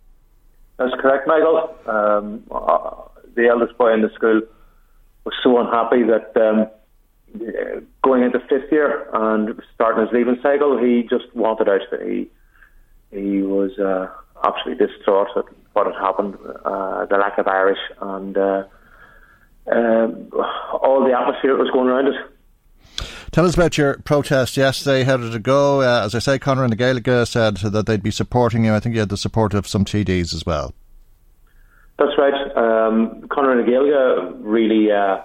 [0.78, 1.76] That's correct, Michael.
[1.86, 2.92] Um, uh,
[3.36, 4.42] the eldest boy in the school
[5.26, 6.70] was so unhappy that um,
[8.02, 11.82] going into fifth year and starting his leaving cycle, he just wanted out.
[12.02, 12.30] He
[13.12, 14.08] he was uh,
[14.48, 18.64] absolutely distraught at what had happened, uh, the lack of Irish, and uh,
[19.70, 20.30] um,
[20.72, 22.16] all the atmosphere that was going around it.
[23.32, 25.04] Tell us about your protest yesterday.
[25.04, 25.82] How did it go?
[25.82, 28.74] Uh, as I say, Conradh na Gaeilge said that they'd be supporting you.
[28.74, 30.74] I think you had the support of some TDs as well.
[32.00, 32.34] That's right.
[32.34, 35.18] Um, Conradh na Gaeilge really uh,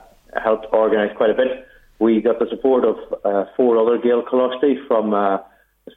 [0.43, 1.67] helped organise quite a bit.
[1.99, 5.39] We got the support of uh, four other Gael Coláiste from uh,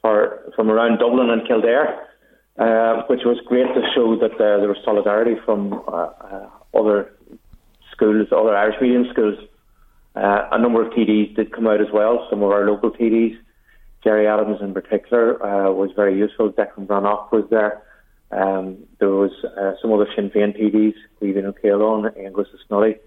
[0.01, 2.07] far from around Dublin and Kildare,
[2.57, 5.73] uh, which was great to show that uh, there was solidarity from
[6.73, 7.11] other
[7.91, 9.37] schools, other Irish medium schools.
[10.17, 13.37] Uh, a number of TDs did come out as well, some of our local TDs.
[14.03, 16.51] Gerry Adams in particular uh, was very useful.
[16.51, 17.83] Declan Breathnach was there.
[18.31, 22.97] Um, there was uh, some other Sinn Féin TDs, Stephen O'Keelan, Angus Snully.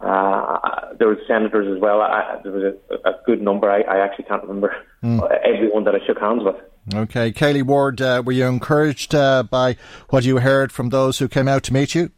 [0.00, 2.00] Uh, there were senators as well.
[2.00, 3.70] I, there was a, a good number.
[3.70, 5.20] I, I, actually can't remember mm.
[5.44, 6.56] everyone that I shook hands with.
[6.94, 9.76] Okay, Kaylee Ward, uh, were you encouraged uh, by
[10.08, 12.10] what you heard from those who came out to meet you?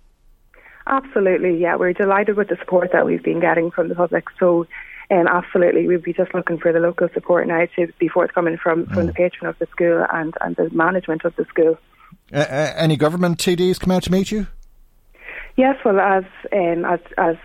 [0.91, 1.77] Absolutely, yeah.
[1.77, 4.25] We're delighted with the support that we've been getting from the public.
[4.41, 4.67] So,
[5.11, 8.87] um, absolutely, we'd be just looking for the local support now to be forthcoming from,
[8.87, 9.07] from mm.
[9.07, 11.79] the patron of the school and, and the management of the school.
[12.33, 14.49] Uh, uh, any government TDs come out to meet you?
[15.57, 17.37] Yes, well, as um, as as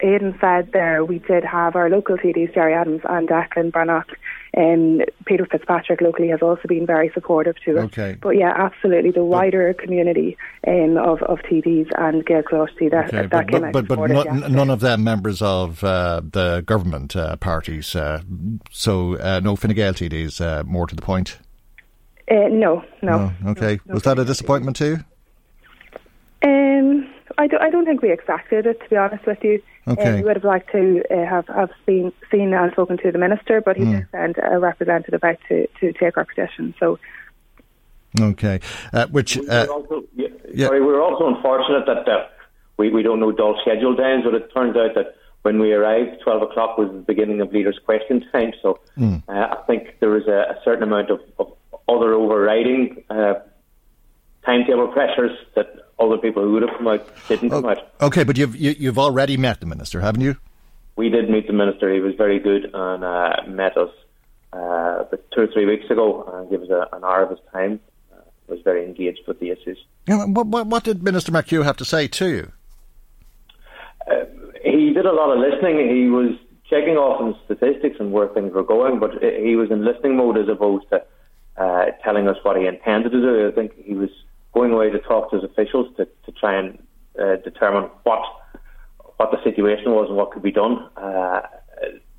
[0.00, 4.06] Aidan said there, we did have our local TDs, Gerry Adams and Declan Breathnach.
[4.54, 7.84] And Peter Fitzpatrick locally has also been very supportive to us.
[7.84, 8.18] Okay.
[8.20, 10.36] But yeah, absolutely, the wider but, community
[10.66, 14.50] um, of, of TDs and Gael Coláiste that, okay, that but, came but, But, but
[14.50, 17.96] none of them members of uh, the government uh, parties.
[17.96, 18.20] Uh,
[18.70, 21.38] so uh, no Fine Gael TDs, uh, more to the point?
[22.30, 23.32] Uh, no, no.
[23.44, 23.80] Oh, okay.
[23.86, 25.04] No, Was that a disappointment to you?
[26.44, 29.62] Um, I, do, I don't think we expected it, to be honest with you.
[29.86, 30.10] Okay.
[30.10, 33.18] Uh, we would have liked to uh, have, have seen, seen and spoken to the
[33.18, 33.98] minister, but he mm.
[33.98, 36.74] did send a representative out to, to take our petition.
[36.78, 36.98] So.
[38.20, 38.60] Okay.
[38.92, 39.36] Uh, which.
[39.36, 40.66] we uh, also, yeah, yeah.
[40.66, 42.26] Sorry, we were also unfortunate that uh,
[42.76, 46.20] we, we don't know Dáil schedule times, but it turns out that when we arrived,
[46.22, 48.52] 12 o'clock was the beginning of leaders' question time.
[48.62, 49.22] So mm.
[49.28, 51.52] I think there was a, a certain amount of, of
[51.88, 53.02] other overriding
[54.44, 57.92] timetable pressures that other people who would have come out didn't come out.
[58.00, 60.36] Okay, but you've you, have you have already met the minister, haven't you?
[60.96, 61.92] We did meet the minister.
[61.92, 63.90] He was very good and uh, met us
[64.52, 67.80] uh, two or three weeks ago and gave us a, an hour of his time.
[68.12, 69.78] Uh, was very engaged with the issues.
[70.06, 72.52] Yeah, what, what, what, did Minister McHugh have to say to you?
[74.10, 74.24] Uh,
[74.64, 75.88] he did a lot of listening.
[75.88, 76.36] He was
[76.68, 80.38] checking off on statistics and where things were going, but he was in listening mode
[80.38, 81.04] as opposed to
[81.56, 83.48] uh, telling us what he intended to do.
[83.48, 84.10] I think he was
[84.52, 86.82] going away to talk to his officials to, to try and
[87.18, 88.22] uh, determine what
[89.16, 90.88] what the situation was and what could be done.
[90.96, 91.42] Uh,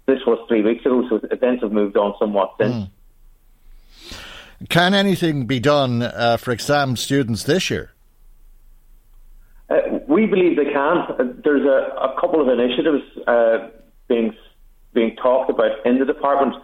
[0.06, 2.76] this was three weeks ago, so events have moved on somewhat since.
[2.76, 2.90] Mm.
[4.70, 7.92] Can anything be done uh, for exam students this year?
[9.70, 9.76] Uh,
[10.08, 10.98] we believe they can.
[10.98, 13.70] Uh, there's a, a, couple of initiatives uh,
[14.08, 14.36] being
[14.94, 16.56] being talked about in the department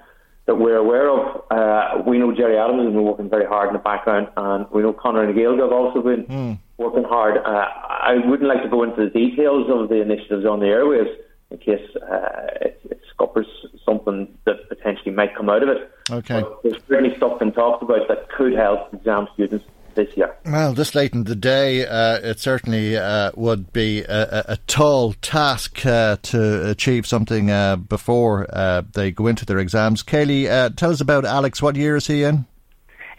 [0.49, 1.43] that we're aware of.
[1.51, 4.81] Uh, we know Gerry Adams has been working very hard in the background, and we
[4.81, 6.57] know Conradh na Gaeilge have also been mm.
[6.77, 7.37] working hard.
[7.37, 7.67] Uh,
[8.09, 11.13] I wouldn't like to go into the details of the initiatives on the airwaves
[11.51, 13.45] in case uh, it, it scuppers
[13.85, 15.91] something that potentially might come out of it.
[16.09, 16.41] Okay.
[16.41, 20.35] But there's certainly stuff been talked about that could help exam students this year.
[20.45, 25.13] Well, this late in the day, uh, it certainly uh, would be a, a, tall
[25.13, 30.03] task uh, to achieve something uh, before uh, they go into their exams.
[30.03, 31.61] Kaylee, uh, tell us about Alex.
[31.61, 32.45] What year is he in?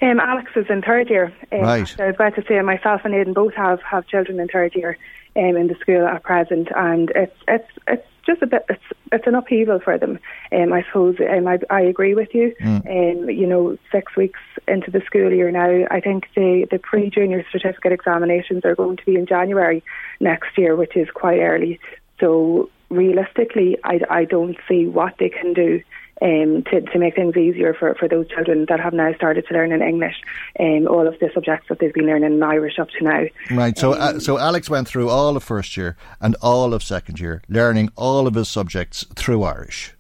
[0.03, 1.33] Um, Alex is in third year.
[1.53, 2.01] Um, right.
[2.01, 4.97] I was about to say myself and Aidan both have, have children in third year
[5.37, 9.27] um, in the school at present, and it's it's it's just a bit it's it's
[9.27, 10.19] an upheaval for them.
[10.53, 12.55] Um, I suppose um, I I agree with you.
[12.61, 13.23] Mm.
[13.23, 17.11] Um, you know, six weeks into the school year now, I think the the pre
[17.11, 19.83] junior certificate examinations are going to be in January
[20.21, 21.81] next year, which is quite early.
[22.19, 25.83] So realistically, I I don't see what they can do
[26.23, 29.55] um, to, to make things easier for, for those children that have now started to
[29.55, 30.17] learn in English
[30.59, 33.25] um, all of the subjects that they've been learning in Irish up to now.
[33.51, 33.77] Right.
[33.79, 37.43] So, uh, so Alex went through all of first year and all of second year,
[37.49, 39.95] learning all of his subjects through Irish.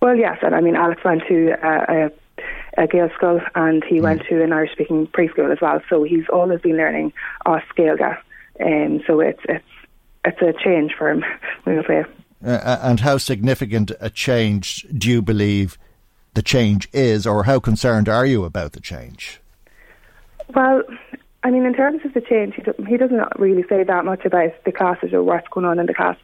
[0.00, 2.10] Well, yes, and I mean Alex went to uh,
[2.78, 4.02] a, a Gaelscoil and he mm.
[4.02, 5.80] went to an Irish speaking preschool as well.
[5.88, 7.12] So he's always been learning
[7.46, 8.18] as Gaeilge,
[8.60, 9.64] and um, so it's it's
[10.24, 11.24] it's a change for him.
[11.64, 12.04] We'll say.
[12.46, 15.76] Uh, and how significant a change do you believe
[16.34, 19.40] the change is, or how concerned are you about the change?
[20.54, 20.82] Well,
[21.42, 24.52] I mean, in terms of the change, he, he doesn't really say that much about
[24.64, 26.16] the classes or what's going on in the class.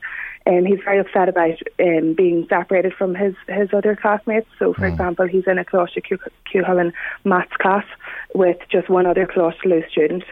[0.46, 4.48] Um, he's very upset about um, being separated from his, his other classmates.
[4.61, 4.92] So, for mm.
[4.92, 6.92] example, he's in a Coláiste Cuchulainn
[7.24, 7.85] maths class
[8.32, 10.22] with just one other Coláiste student.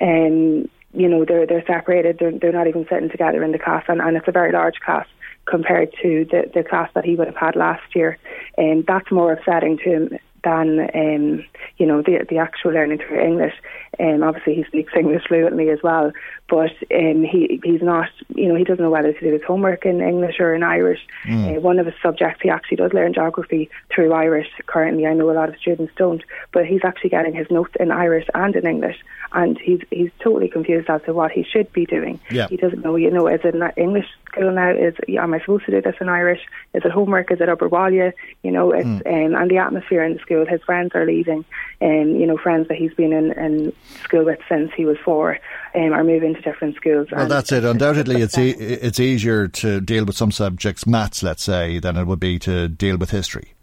[0.00, 2.18] Um, you know, they're they're separated.
[2.18, 4.80] They're they're not even sitting together in the class, and, and it's a very large
[4.80, 5.06] class
[5.46, 8.18] compared to the, the class that he would have had last year.
[8.58, 11.44] And that's more upsetting to him than um,
[11.76, 13.54] you know the the actual learning through English.
[13.98, 16.12] Um, obviously, he speaks English fluently as well,
[16.48, 19.84] but um, he he's not you know he doesn't know whether to do his homework
[19.84, 21.00] in English or in Irish.
[21.24, 21.56] Mm.
[21.56, 24.48] Uh, one of his subjects he actually does learn geography through Irish.
[24.66, 27.90] Currently, I know a lot of students don't, but he's actually getting his notes in
[27.90, 28.98] Irish and in English,
[29.32, 32.20] and he's he's totally confused as to what he should be doing.
[32.30, 32.46] Yeah.
[32.48, 32.94] He doesn't know.
[32.96, 34.70] You know, is it an English school now?
[34.70, 36.42] Is am I supposed to do this in Irish?
[36.74, 37.32] Is it homework?
[37.32, 38.12] Is it obair bhaile?
[38.42, 39.26] You know, it's mm.
[39.26, 40.35] um, and the atmosphere in the school.
[40.44, 41.44] His friends are leaving,
[41.80, 43.72] and um, you know, friends that he's been in, in
[44.02, 45.38] school with since he was four
[45.74, 47.08] um, are moving to different schools.
[47.10, 47.64] Well, that's it.
[47.64, 52.06] Undoubtedly, it's e- it's easier to deal with some subjects, maths, let's say, than it
[52.06, 53.54] would be to deal with history.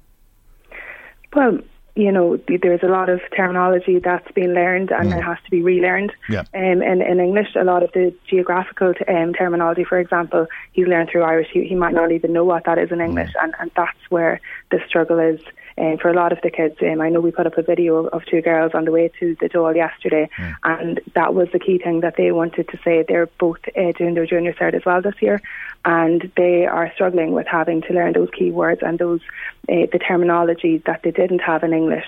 [1.36, 1.60] Well,
[1.96, 5.18] you know, there's a lot of terminology that's been learned and mm.
[5.18, 6.12] it has to be relearned.
[6.28, 6.44] Yeah.
[6.54, 11.10] Um, in, in English, a lot of the geographical um, terminology, for example, he's learned
[11.12, 11.50] through Irish.
[11.54, 13.44] He, he might not even know what that is in English, mm.
[13.44, 15.40] and, and that's where the struggle is
[15.78, 16.76] um, for a lot of the kids.
[16.82, 19.36] Um, I know we put up a video of two girls on the way to
[19.40, 20.56] the Dáil yesterday, mm.
[20.64, 23.04] and that was the key thing that they wanted to say.
[23.08, 25.42] They're both uh, doing their junior cert as well this year,
[25.86, 29.22] and they are struggling with having to learn those key words and those
[29.70, 32.06] uh, the terminology that they didn't have in English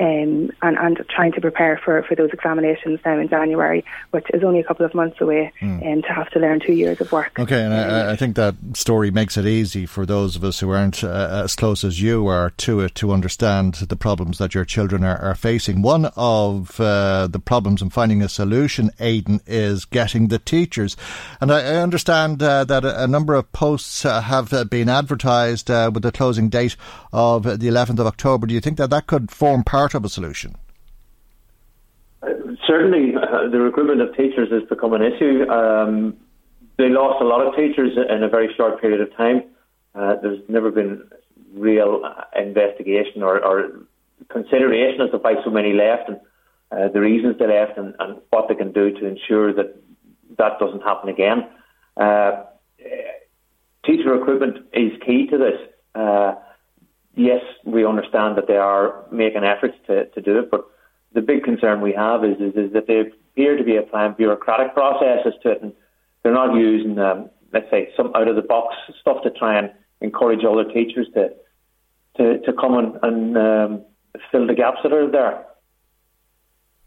[0.00, 4.42] um, and, and trying to prepare for, for those examinations now in January, which is
[4.42, 5.92] only a couple of months away, mm.
[5.92, 7.38] um, to have to learn two years of work.
[7.38, 10.70] Okay, and I, I, think that story makes it easy for those of us who
[10.70, 14.64] aren't uh, as close as you are to it to understand the problems that your
[14.64, 15.82] children are, are facing.
[15.82, 20.96] One of uh, the problems in finding a solution, Aidan, is getting the teachers.
[21.40, 24.88] And I, I understand uh, that a, a, number of posts uh, have uh, been
[24.88, 26.74] advertised uh, with the closing date
[27.12, 28.46] of the 11th of October.
[28.46, 30.56] Do you think that that could form part part of a solution?
[32.22, 32.28] Uh,
[32.66, 35.46] certainly, uh, the recruitment of teachers has become an issue.
[35.50, 36.16] Um,
[36.78, 39.42] they lost a lot of teachers in a very short period of time.
[39.94, 41.02] Uh, there's never been
[41.52, 42.02] real
[42.34, 43.56] investigation or, or,
[44.30, 46.18] consideration as to why so many left and
[46.72, 49.76] uh, the reasons they left and, and, what they can do to ensure that
[50.38, 51.46] that doesn't happen again.
[51.98, 52.44] Uh,
[53.84, 55.60] teacher recruitment is key to this
[57.16, 60.64] yes, we understand that they are making efforts to, to do it, but
[61.12, 64.74] the big concern we have is, is, is that they appear to be applying bureaucratic
[64.74, 65.72] processes to it, and
[66.22, 69.70] they're not using, um, let's say, some out of the box stuff to try and
[70.00, 71.30] encourage other teachers to
[72.16, 73.84] to, to come and, and um,
[74.30, 75.44] fill the gaps that are there.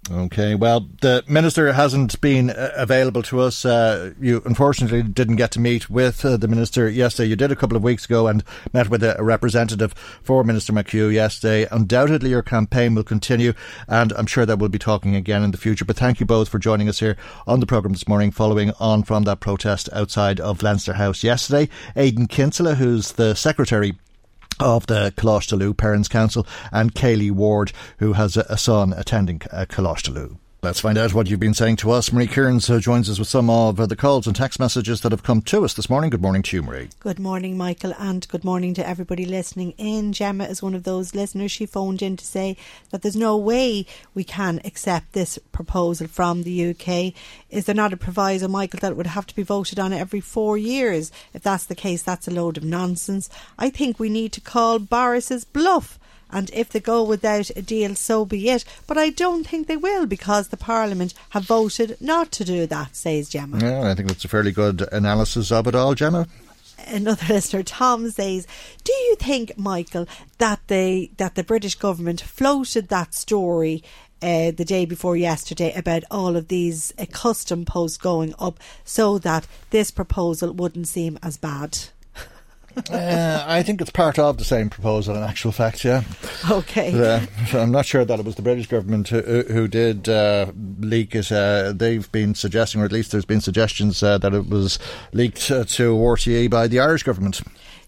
[0.10, 3.66] Okay, well, the minister hasn't been uh, available to us.
[3.66, 7.28] Uh, you unfortunately didn't get to meet with uh, the minister yesterday.
[7.28, 8.42] You did a couple of weeks ago and
[8.72, 9.94] met with a representative
[10.24, 11.68] for Minister McHugh yesterday.
[11.72, 13.52] Undoubtedly, your campaign will continue,
[13.90, 15.84] and I'm sure that we'll be talking again in the future.
[15.84, 19.04] But thank you both for joining us here on the programme this morning, following on
[19.04, 21.68] from that protest outside of Leinster House yesterday.
[21.98, 23.98] Aidan Kinsella, who's the secretary
[24.60, 29.66] of the Coláiste Parents Council and Kaylee Ward, who has a, son attending uh,
[30.68, 32.12] Let's find out what you've been saying to us.
[32.12, 35.14] Marie Kearns uh, joins us with some of uh, the calls and text messages that
[35.14, 36.10] have come to us this morning.
[36.10, 36.90] Good morning to you, Marie.
[37.00, 40.12] Good morning, Michael, and good morning to everybody listening in.
[40.12, 41.54] Gemma is one of those listeners.
[41.54, 42.58] She phoned in to say
[42.90, 47.14] that there's no way we can accept this proposal from the UK.
[47.50, 50.58] Is there not a proviso, Michael, that would have to be voted on every four
[50.58, 51.14] years?
[51.34, 53.30] If that's the case, that's a load of nonsense.
[53.58, 55.98] I think we need to call Boris's bluff
[56.32, 58.66] and if they go without a deal, so be it.
[58.86, 62.96] But I don't think they will because the Parliament have voted not to do that,
[62.96, 63.60] says Gemma.
[63.60, 66.28] Yeah, I think that's a fairly good analysis of it all, Gemma
[66.86, 68.48] another listener, Tom, says,
[68.84, 70.08] "Do you think, Michael,
[70.38, 73.84] that the that the British government floated that story
[74.22, 79.18] uh, the day before yesterday about all of these uh, custom posts going up so
[79.20, 81.78] that this proposal wouldn't seem as bad?"
[82.90, 86.04] Uh, I think it's part of the same proposal, in actual fact, yeah.
[86.50, 86.94] Okay.
[86.94, 87.26] Uh,
[87.58, 91.32] I'm not sure that it was the British government who, who did uh, leak it.
[91.32, 94.80] Uh, they've been suggesting, or at least there's been suggestions uh, that it was
[95.14, 97.42] leaked uh, to RTE by the Irish government.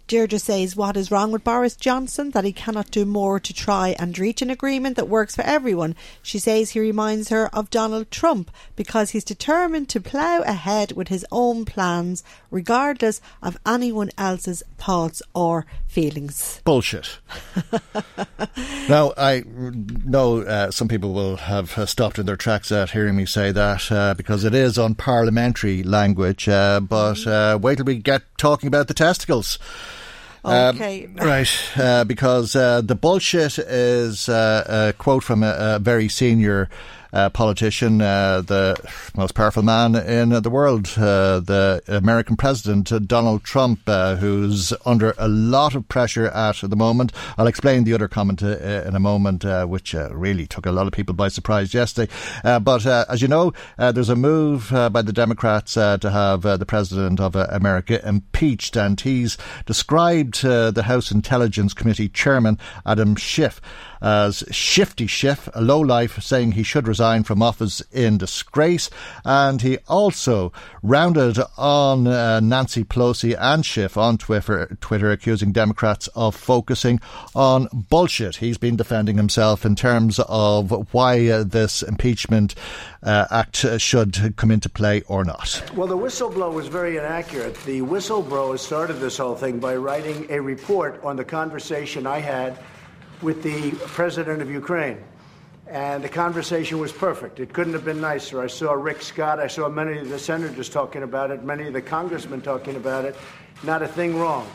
[0.09, 2.31] Deirdre says, What is wrong with Boris Johnson?
[2.31, 5.95] That he cannot do more to try and reach an agreement that works for everyone.
[6.23, 11.09] She says he reminds her of Donald Trump because he's determined to plough ahead with
[11.09, 16.59] his own plans, regardless of anyone else's thoughts or feelings.
[16.65, 17.19] Bullshit.
[18.89, 23.15] now, I know uh, some people will have uh, stopped in their tracks at hearing
[23.15, 27.97] me say that uh, because it is unparliamentary language, uh, but uh, wait till we
[27.97, 29.59] get talking about the testicles.
[30.43, 31.05] Okay.
[31.05, 36.07] Um, right, uh, because uh, the bullshit is uh, a quote from a, a very
[36.07, 36.69] senior
[37.13, 38.75] uh, politician, uh, the
[39.15, 44.73] most powerful man in the world, uh, the American president, uh, Donald Trump, uh, who's
[44.85, 47.11] under a lot of pressure at the moment.
[47.37, 50.71] I'll explain the other comment uh, uh, in a moment, uh, which really took a
[50.71, 52.11] lot of people by surprise yesterday.
[52.43, 57.35] but as you know, there's a move by the Democrats to have the president of
[57.35, 63.61] America impeached, and he's described the House Intelligence Committee chairman, Adam Schiff,
[64.01, 68.89] as Shifty Schiff, a lowlife, saying he should resign from office in disgrace.
[69.25, 76.07] And he also rounded on uh, Nancy Pelosi and Schiff on Twitter, Twitter, accusing Democrats
[76.15, 76.99] of focusing
[77.35, 78.37] on bullshit.
[78.37, 82.55] He's been defending himself in terms of why uh, this impeachment
[83.03, 85.63] uh, act should come into play or not.
[85.75, 87.55] Well, the whistleblower was very inaccurate.
[87.65, 92.59] The whistleblower started this whole thing by writing a report on the conversation I had
[93.21, 94.97] with the president of Ukraine.
[95.67, 97.39] And the conversation was perfect.
[97.39, 98.41] It couldn't have been nicer.
[98.41, 99.39] I saw Rick Scott.
[99.39, 103.05] I saw many of the senators talking about it, many of the congressmen talking about
[103.05, 103.15] it.
[103.63, 104.49] Not a thing wrong.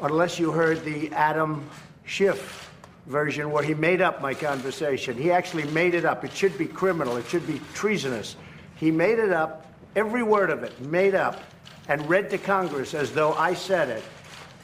[0.00, 1.68] Unless you heard the Adam
[2.04, 2.70] Schiff
[3.06, 5.16] version where he made up my conversation.
[5.16, 6.24] He actually made it up.
[6.24, 8.36] It should be criminal, it should be treasonous.
[8.76, 9.66] He made it up,
[9.96, 11.42] every word of it, made up,
[11.88, 14.04] and read to Congress as though I said it.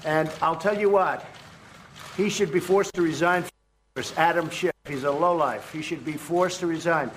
[0.05, 1.27] And I'll tell you what,
[2.17, 3.45] he should be forced to resign.
[4.17, 5.73] Adam Schiff, he's a lowlife.
[5.73, 7.11] He should be forced to resign.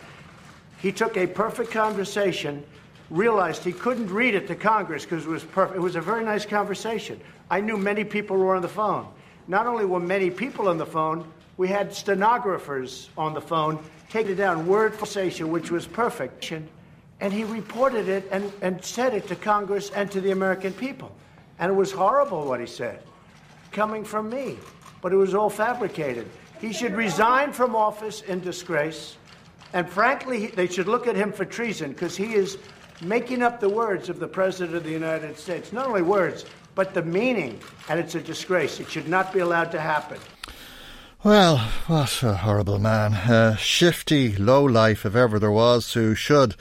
[0.82, 2.64] He took a perfect conversation,
[3.10, 5.78] realized he couldn't read it to Congress because it was perfect.
[5.78, 7.20] It was a very nice conversation.
[7.50, 9.08] I knew many people were on the phone.
[9.48, 13.80] Not only were many people on the phone, we had stenographers on the phone
[14.10, 16.54] taking down word for conversation, which was perfect.
[17.20, 21.14] And he reported it and, and said it to Congress and to the American people.
[21.58, 23.02] And it was horrible what he said,
[23.72, 24.58] coming from me
[25.02, 26.28] but it was all fabricated.
[26.60, 29.16] He should resign from office in disgrace.
[29.74, 32.58] And frankly, they should look at him for treason because he is
[33.02, 35.72] making up the words of the President of the United States.
[35.72, 36.46] Not only words,
[36.76, 37.60] but the meaning.
[37.88, 38.80] And it's a disgrace.
[38.80, 40.20] It should not be allowed to happen.
[41.24, 43.14] Well, what a horrible man.
[43.14, 46.56] A shifty low life, if ever there was, who should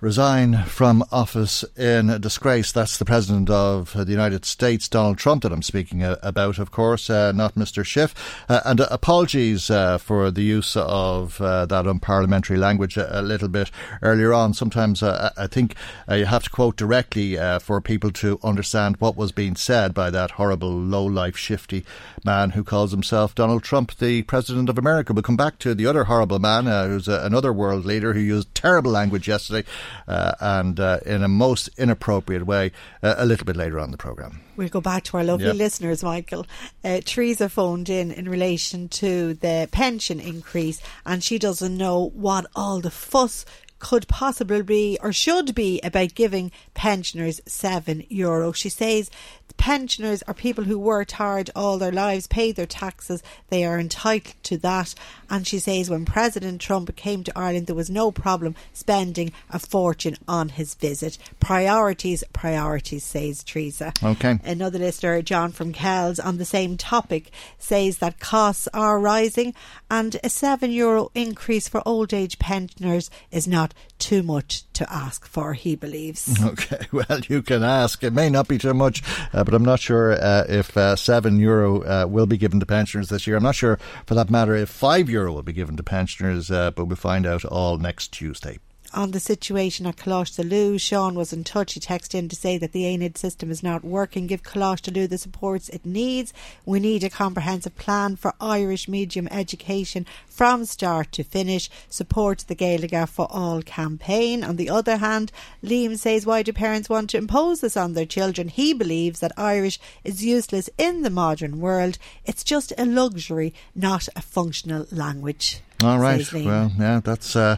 [0.00, 2.70] resign from office in disgrace.
[2.70, 6.70] That's the President of the United States, Donald Trump, that I'm speaking uh, about, of
[6.70, 7.84] course, uh, not Mr.
[7.84, 8.14] Schiff.
[8.48, 13.22] Uh, and uh, apologies uh, for the use of uh, that unparliamentary language a, a,
[13.22, 14.54] little bit earlier on.
[14.54, 15.74] Sometimes I think
[16.08, 20.32] you have to quote directly for people to understand what was being said by that
[20.32, 21.84] horrible, low-life, shifty
[22.24, 25.12] man who calls himself Donald Trump, the President of America.
[25.12, 28.90] We'll come back to the other horrible man who's another world leader who used terrible
[28.90, 29.68] language yesterday
[30.06, 33.96] uh, and uh, in a most inappropriate way uh, a little bit later on the
[33.96, 34.40] programme.
[34.56, 35.56] We'll go back to our lovely yep.
[35.56, 36.46] listeners, Michael.
[36.82, 42.46] Uh, Teresa phoned in in relation to the pension increase, and she doesn't know what
[42.56, 43.44] all the fuss
[43.78, 48.52] could possibly be or should be about giving pensioners seven euro.
[48.52, 49.10] She says
[49.58, 54.34] pensioners are people who worked hard all their lives, paid their taxes, they are entitled
[54.44, 54.94] to that.
[55.28, 59.58] And she says when President Trump came to Ireland, there was no problem spending a
[59.58, 61.18] fortune on his visit.
[61.40, 63.92] Priorities, priorities, says Teresa.
[64.02, 64.38] Okay.
[64.42, 69.54] Another listener, John from Kells, on the same topic, says that costs are rising
[69.90, 75.26] and a seven euro increase for old age pensioners is not too much to ask
[75.26, 76.38] for, he believes.
[76.48, 78.02] Okay, well, you can ask.
[78.02, 79.02] It may not be too much,
[79.32, 82.66] uh, but I'm not sure uh, if uh, seven euro uh, will be given to
[82.66, 83.36] pensioners this year.
[83.36, 86.70] I'm not sure, for that matter, if five euro will be given to pensioners, uh,
[86.70, 88.58] but we'll find out all next Tuesday
[88.94, 91.74] on the situation at Coláiste Sean was in touch.
[91.74, 94.26] He texted in to say that the aonad system is not working.
[94.26, 96.32] Give Coláiste the supports it needs.
[96.64, 101.70] We need a comprehensive plan for Irish medium education from start to finish.
[101.88, 104.42] Support the Gaeilge for All campaign.
[104.42, 105.32] On the other hand,
[105.62, 108.48] Liam says, why do parents want to impose this on their children?
[108.48, 111.98] He believes that Irish is useless in the modern world.
[112.24, 115.60] It's just a luxury, not a functional language.
[115.82, 116.32] All right.
[116.32, 117.56] Well, yeah, that's uh,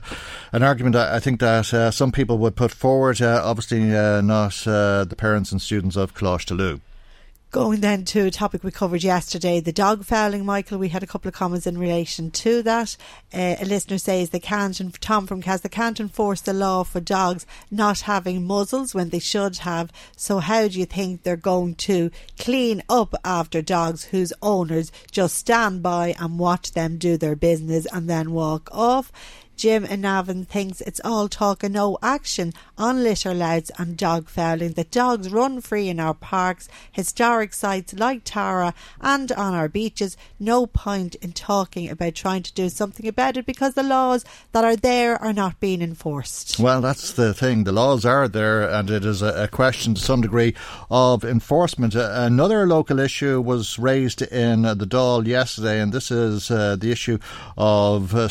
[0.53, 3.23] an argument I think that uh, some people would put forward.
[3.23, 6.55] Uh, obviously, uh, not uh, the parents and students of Coláiste
[7.51, 10.79] Going then to a topic we covered yesterday, the dog fouling, Michael.
[10.79, 12.97] We had a couple of comments in relation to that.
[13.35, 16.85] Uh, a listener says they can't, and Tom from Cas, they can't enforce the law
[16.85, 19.91] for dogs not having muzzles when they should have.
[20.17, 25.35] So how do you think they're going to clean up after dogs whose owners just
[25.35, 29.11] stand by and watch them do their business and then walk off?
[29.61, 34.27] Jim and Navan thinks it's all talk and no action on litter louts and dog
[34.27, 34.73] fouling.
[34.73, 40.17] The dogs run free in our parks, historic sites like Tara, and on our beaches.
[40.39, 44.65] No point in talking about trying to do something about it because the laws that
[44.65, 46.59] are there are not being enforced.
[46.59, 47.65] Well, that's the thing.
[47.65, 50.55] The laws are there, and it is a, question to some degree
[50.91, 51.95] of enforcement.
[51.95, 57.19] Another local issue was raised in the Dáil yesterday, and this is uh, the issue
[57.59, 58.29] of uh,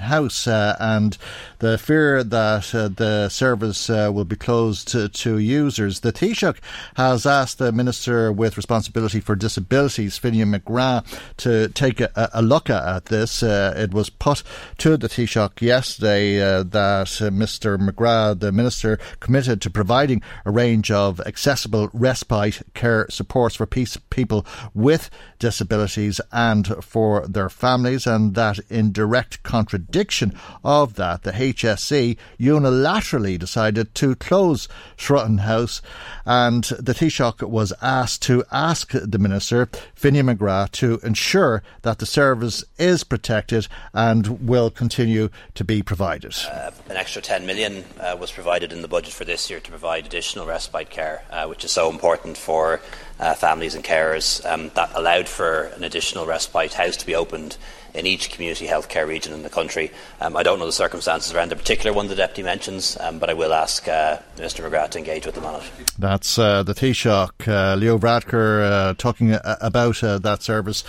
[0.00, 0.48] House.
[0.48, 1.16] Uh, and
[1.58, 6.00] the fear that uh, the service uh, will be closed to, to, users.
[6.00, 6.58] The Taoiseach
[6.96, 12.70] has asked the Minister with responsibility for disabilities, Finian McGrath, to take a, a look
[12.70, 13.42] at this.
[13.42, 14.42] Uh, it was put
[14.78, 21.20] to the Taoiseach yesterday that Mr McGrath, the Minister, committed to providing a range of
[21.20, 28.92] accessible respite care supports for people with disabilities and for their families, and that in
[28.92, 30.32] direct contradiction
[30.64, 35.82] of that, the HSE unilaterally decided to close Sruthin House,
[36.24, 42.06] and the Taoiseach was asked to ask the Minister, Finian McGrath, to ensure that the
[42.06, 46.34] service is protected and will continue to be provided.
[46.50, 49.70] Uh, an extra 10 million uh, was provided in the budget for this year to
[49.70, 52.80] provide additional respite care, uh, which is so important for
[53.18, 54.44] uh, families and carers.
[54.50, 57.56] Um, that allowed for an additional respite house to be opened
[57.94, 59.90] in each community healthcare region in the country.
[60.20, 63.30] Um, I don't know the circumstances around the particular one the Deputy mentions, um, but
[63.30, 65.70] I will ask uh, Mr McGrath to engage with them on it.
[65.98, 70.82] That's uh, the Taoiseach, uh, Leo Varadkar, uh, talking uh, about uh, that service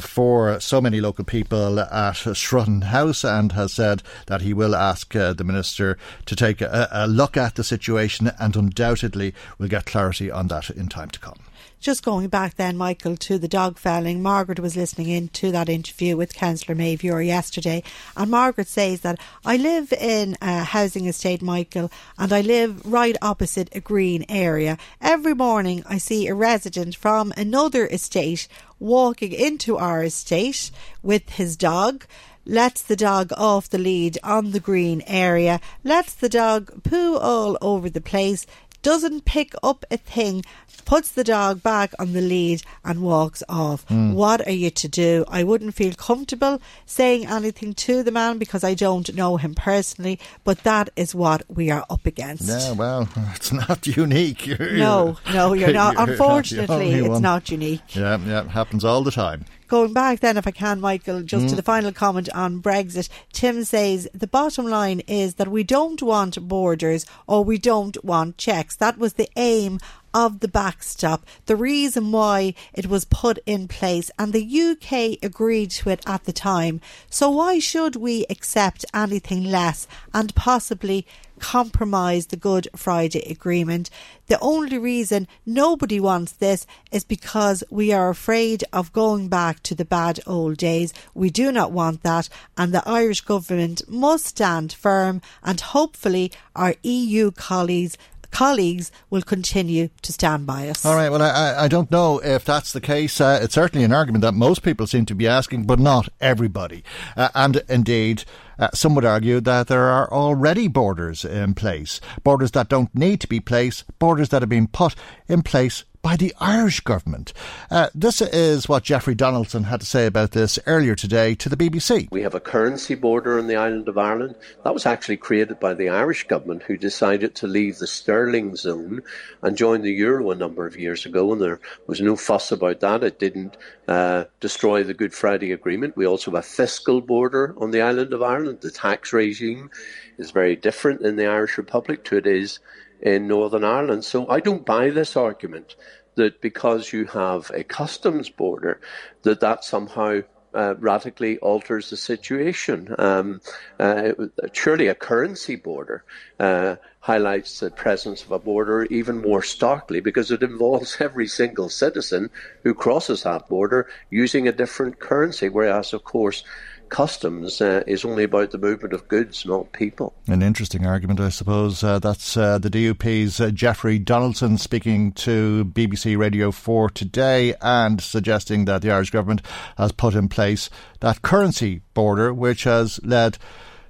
[0.00, 5.12] for so many local people at Sruthin House and has said that he will ask
[5.12, 10.30] the Minister to take a, a look at the situation and undoubtedly will get clarity
[10.30, 11.38] on that in time to come.
[11.80, 15.68] Just going back then, Michael, to the dog felling, Margaret was listening in to that
[15.68, 17.82] interview with Councillor Mayvure yesterday,
[18.16, 23.16] and Margaret says that I live in a housing estate, Michael, and I live right
[23.20, 24.78] opposite a green area.
[25.00, 28.48] Every morning I see a resident from another estate
[28.78, 30.70] walking into our estate
[31.02, 32.04] with his dog
[32.44, 37.56] lets the dog off the lead on the green area, lets the dog poo all
[37.60, 38.46] over the place,
[38.82, 40.44] doesn't pick up a thing,
[40.84, 43.86] puts the dog back on the lead and walks off.
[43.88, 44.14] Mm.
[44.14, 45.24] What are you to do?
[45.28, 50.18] I wouldn't feel comfortable saying anything to the man because I don't know him personally,
[50.44, 52.48] but that is what we are up against.
[52.48, 54.58] Yeah, well, it's not unique.
[54.60, 55.94] No, no, you're not.
[55.94, 57.94] You're Unfortunately, not it's not unique.
[57.94, 61.48] Yeah, yeah, happens all the time going back then, if I can, Michael, just mm.
[61.48, 66.02] to the final comment on Brexit, Tim says the bottom line is that we don't
[66.02, 68.76] want borders or we don't want checks.
[68.76, 69.80] That was the aim
[70.12, 75.70] of the backstop, the reason why it was put in place, and the UK agreed
[75.70, 76.82] to it at the time.
[77.08, 81.06] So why should we accept anything less and possibly
[81.42, 83.90] compromise the Good Friday Agreement?
[84.28, 89.74] The only reason nobody wants this is because we are afraid of going back to
[89.74, 90.94] the bad old days.
[91.14, 96.76] We do not want that, and the Irish government must stand firm, and hopefully our
[96.82, 97.98] EU colleagues
[98.32, 100.84] colleagues will continue to stand by us.
[100.84, 101.10] All right.
[101.10, 103.20] Well, I, I don't know if that's the case.
[103.20, 106.82] Uh, it's certainly an argument that most people seem to be asking, but not everybody.
[107.16, 108.24] Uh, and indeed,
[108.62, 113.20] uh, some would argue that there are already borders in place, borders that don't need
[113.20, 114.94] to be placed, borders that have been put
[115.26, 117.32] in place by the Irish government.
[117.70, 121.56] Uh, this is what Jeffrey Donaldson had to say about this earlier today to the
[121.56, 122.08] BBC.
[122.10, 124.34] We have a currency border on the island of Ireland.
[124.64, 129.02] That was actually created by the Irish government, who decided to leave the sterling zone
[129.42, 132.80] and join the euro a number of years ago, and there was no fuss about
[132.80, 133.04] that.
[133.04, 135.96] It didn't uh, destroy the Good Friday Agreement.
[135.96, 138.60] We also have a fiscal border on the island of Ireland.
[138.60, 139.70] The tax regime
[140.18, 142.58] is very different in the Irish Republic to it is
[143.02, 144.04] in Northern Ireland.
[144.04, 145.76] So I don't buy this argument
[146.14, 148.80] that because you have a customs border,
[149.22, 150.20] that that somehow
[150.54, 152.94] uh, radically alters the situation.
[152.98, 153.40] Um,
[153.80, 154.12] uh,
[154.52, 156.04] surely a currency border
[156.38, 161.68] uh, highlights the presence of a border even more starkly because it involves every single
[161.68, 162.30] citizen
[162.62, 166.44] who crosses that border using a different currency, whereas, of course,
[166.92, 170.12] customs uh, is only about the movement of goods, not people.
[170.26, 171.82] An interesting argument, I suppose.
[171.82, 177.98] Uh, that's uh, the DUP's uh, Jeffrey Donaldson speaking to BBC Radio 4 today and
[178.00, 179.40] suggesting that the Irish government
[179.78, 180.68] has put in place
[181.00, 183.38] that currency border, which has led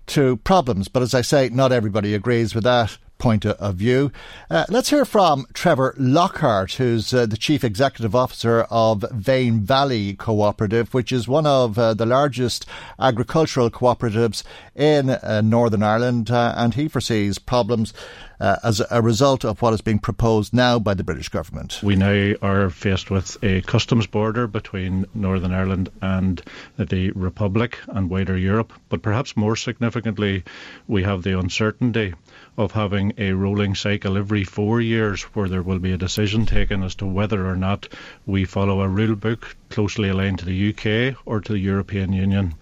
[0.07, 0.87] to problems.
[0.87, 4.11] But as I say, not everybody agrees with that point of view.
[4.51, 10.15] Uh, let's hear from Trevor Lockhart, who's uh, the Chief Executive Officer of Fane Valley
[10.15, 12.67] Cooperative, which is one of uh, the largest
[12.99, 14.43] agricultural cooperatives
[14.75, 17.95] in uh, Northern Ireland, uh, and he foresees problems.
[18.41, 21.79] Uh, as a result of what is being proposed now by the British government.
[21.81, 26.43] We now are faced with a customs border between Northern Ireland and
[26.77, 30.43] the Republic and wider Europe, but perhaps more significantly,
[30.89, 32.15] we have the uncertainty
[32.57, 36.83] of having a rolling cycle every four years where there will be a decision taken
[36.83, 37.89] as to whether or not
[38.27, 42.55] we follow a rule book closely aligned to the UK or to the European Union.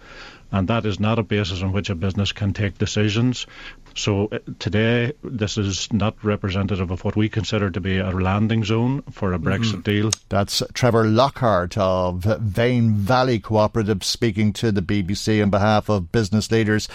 [0.52, 3.46] And that is not a basis on which a business can take decisions.
[3.94, 8.64] So uh, today, this is not representative of what we consider to be a landing
[8.64, 9.84] zone for a Brexit mm.
[9.84, 10.10] deal.
[10.28, 16.50] That's Trevor Lockhart of Fane Valley Cooperative speaking to the BBC on behalf of business
[16.50, 16.88] leaders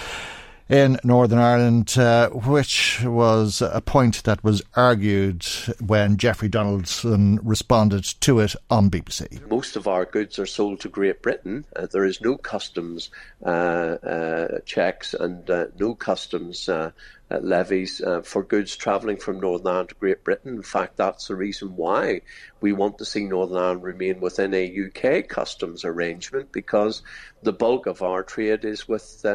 [0.67, 5.45] in Northern Ireland, uh, which was a point that was argued
[5.79, 9.47] when Jeffrey Donaldson responded to it on BBC.
[9.47, 11.65] Most of our goods are sold to Great Britain.
[11.75, 13.11] Uh, there is no customs
[13.45, 16.91] uh, uh checks and uh, no customs uh,
[17.29, 20.55] levies for goods travelling from Northern Ireland to Great Britain.
[20.55, 22.21] In fact, that's the reason why
[22.61, 27.01] we want to see Northern Ireland remain within a UK customs arrangement because
[27.43, 29.25] the bulk of our trade is with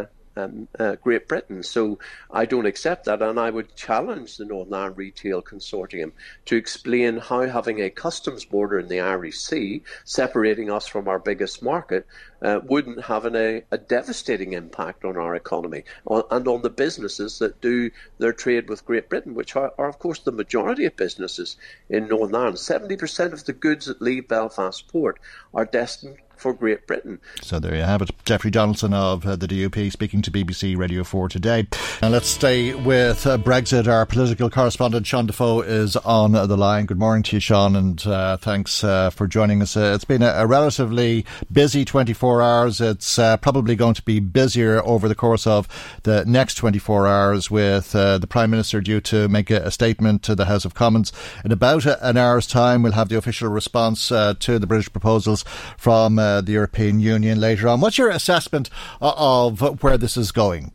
[0.44, 1.62] um, uh, Great Britain.
[1.62, 1.98] So
[2.30, 6.12] I don't accept that, and I would challenge the Northern Ireland Retail Consortium
[6.46, 11.18] to explain how having a customs border in the Irish Sea, separating us from our
[11.18, 12.06] biggest market,
[12.42, 16.70] uh, wouldn't have an, a, a, devastating impact on our economy on, and on the
[16.70, 20.86] businesses that do their trade with Great Britain, which are, are, of course, the majority
[20.86, 21.56] of businesses
[21.90, 22.56] in Northern Ireland.
[22.56, 25.18] 70% of the goods that leave Belfast Port
[25.52, 27.20] are destined for Great Britain.
[27.42, 28.10] So there you have it.
[28.24, 31.66] Jeffrey Donaldson of uh, the DUP speaking to BBC Radio 4 today.
[32.00, 33.86] And let's stay with uh, Brexit.
[33.86, 36.86] Our political correspondent Sean Defoe is on the line.
[36.86, 39.76] Good morning to you, Sean, and uh, thanks uh, for joining us.
[39.76, 42.80] Uh, it's been a, a, relatively busy 24 hours.
[42.80, 45.68] It's uh, probably going to be busier over the course of
[46.04, 50.34] the next 24 hours with the Prime Minister due to make a, a, statement to
[50.34, 51.12] the House of Commons.
[51.44, 55.44] In about an hour's time, we'll have the official response to the British proposals
[55.76, 57.80] from uh, the European Union later on.
[57.80, 58.70] What's your assessment
[59.00, 60.72] of where this is going?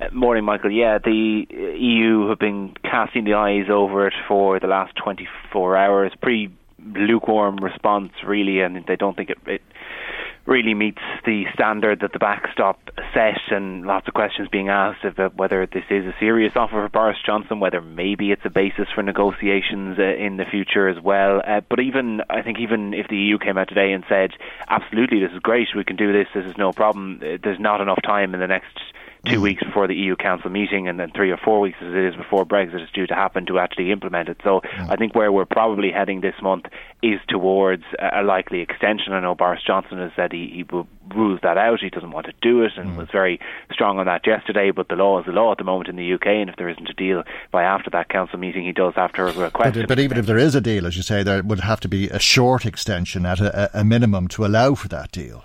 [0.00, 0.70] Uh, morning, Michael.
[0.70, 1.46] Yeah, the
[1.78, 6.12] EU have been casting the eyes over it for the last 24 hours.
[6.20, 6.50] Pretty
[6.94, 9.62] lukewarm response, really, and they don't think it, it
[10.48, 12.80] really meets the standard that the backstop
[13.12, 16.88] set, and lots of questions being asked about whether this is a serious offer for
[16.88, 21.42] Boris Johnson, whether maybe it's a basis for negotiations uh, in the future as well.
[21.46, 24.30] Uh, but even I think even if the EU came out today and said,
[24.68, 27.82] absolutely, this is great, we can do this, this is no problem, uh, there's not
[27.82, 28.78] enough time in the next
[29.26, 29.42] two mm.
[29.42, 32.14] weeks before the EU Council meeting, and then three or four weeks as it is
[32.14, 34.38] before Brexit is due to happen to actually implement it.
[34.44, 34.90] So mm.
[34.90, 36.66] I think where we're probably heading this month
[37.02, 39.12] is towards a likely extension.
[39.12, 40.64] I know Boris Johnson has said he, he
[41.14, 41.80] rules that out.
[41.80, 42.96] He doesn't want to do it, and mm.
[42.96, 43.40] was very
[43.72, 44.70] strong on that yesterday.
[44.70, 46.68] But the law is the law at the moment in the UK, and if there
[46.68, 49.74] isn't a deal by after that council meeting, he does have to request.
[49.74, 51.88] But, but even if there is a deal, as you say, there would have to
[51.88, 55.44] be a short extension at a, a minimum to allow for that deal.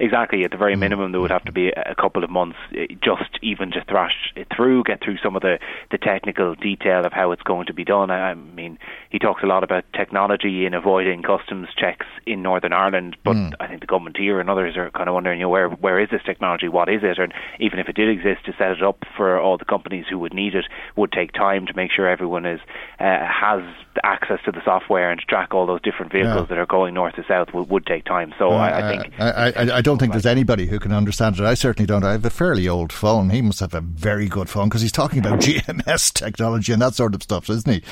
[0.00, 2.86] Exactly, at the very minimum, there would have to be a couple of months eh,
[3.02, 5.58] just even to thrash it through, get through some of the,
[5.90, 8.10] the technical detail of how it's going to be done.
[8.10, 8.78] I, mean,
[9.10, 13.52] he talks a lot about technology in avoiding customs checks in Northern Ireland, but mm.
[13.60, 16.00] I think the government here and others are kind of wondering, you know, where where
[16.00, 16.68] is this technology?
[16.68, 17.18] What is it?
[17.18, 20.18] And even if it did exist, to set it up for all the companies who
[20.18, 20.64] would need it
[20.96, 22.60] would take time to make sure everyone is
[22.98, 23.62] uh, has
[24.02, 26.46] access to the software and to track all those different vehicles yeah.
[26.46, 28.34] that are going north to south would, would take time.
[28.38, 31.42] So I, I, think I, I don't think there's anybody who can understand it.
[31.42, 32.02] I certainly don't.
[32.02, 33.30] I have a fairly old phone.
[33.30, 36.94] He must have a very good phone because he's talking about GMS technology and that
[36.94, 37.82] sort of stuff, isn't he?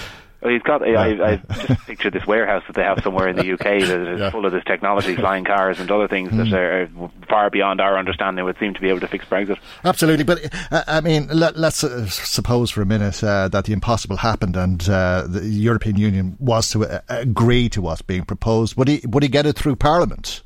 [0.42, 0.82] Well, he's got.
[0.82, 4.20] I, I just picture this warehouse that they have somewhere in the UK that is
[4.20, 4.30] yeah.
[4.30, 6.38] full of this technology, flying cars and other things mm.
[6.38, 6.90] that are
[7.28, 8.44] far beyond our understanding.
[8.44, 9.58] Would seem to be able to fix Brexit.
[9.84, 10.40] Absolutely, but
[10.72, 14.56] uh, I mean, let, us uh, suppose for a minute uh, that the impossible happened
[14.56, 18.76] and uh, the European Union was to agree to what's being proposed.
[18.76, 19.00] Would he?
[19.06, 20.42] Would he get it through Parliament?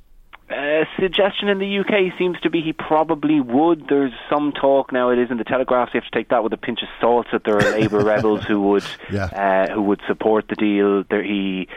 [0.98, 3.88] Suggestion in the UK seems to be he probably would.
[3.88, 5.10] There's some talk now.
[5.10, 5.88] It is in the Telegraph.
[5.88, 7.26] So you have to take that with a pinch of salt.
[7.32, 9.24] That there are Labour rebels who would yeah.
[9.24, 11.04] uh, who would support the deal.
[11.04, 11.68] There, he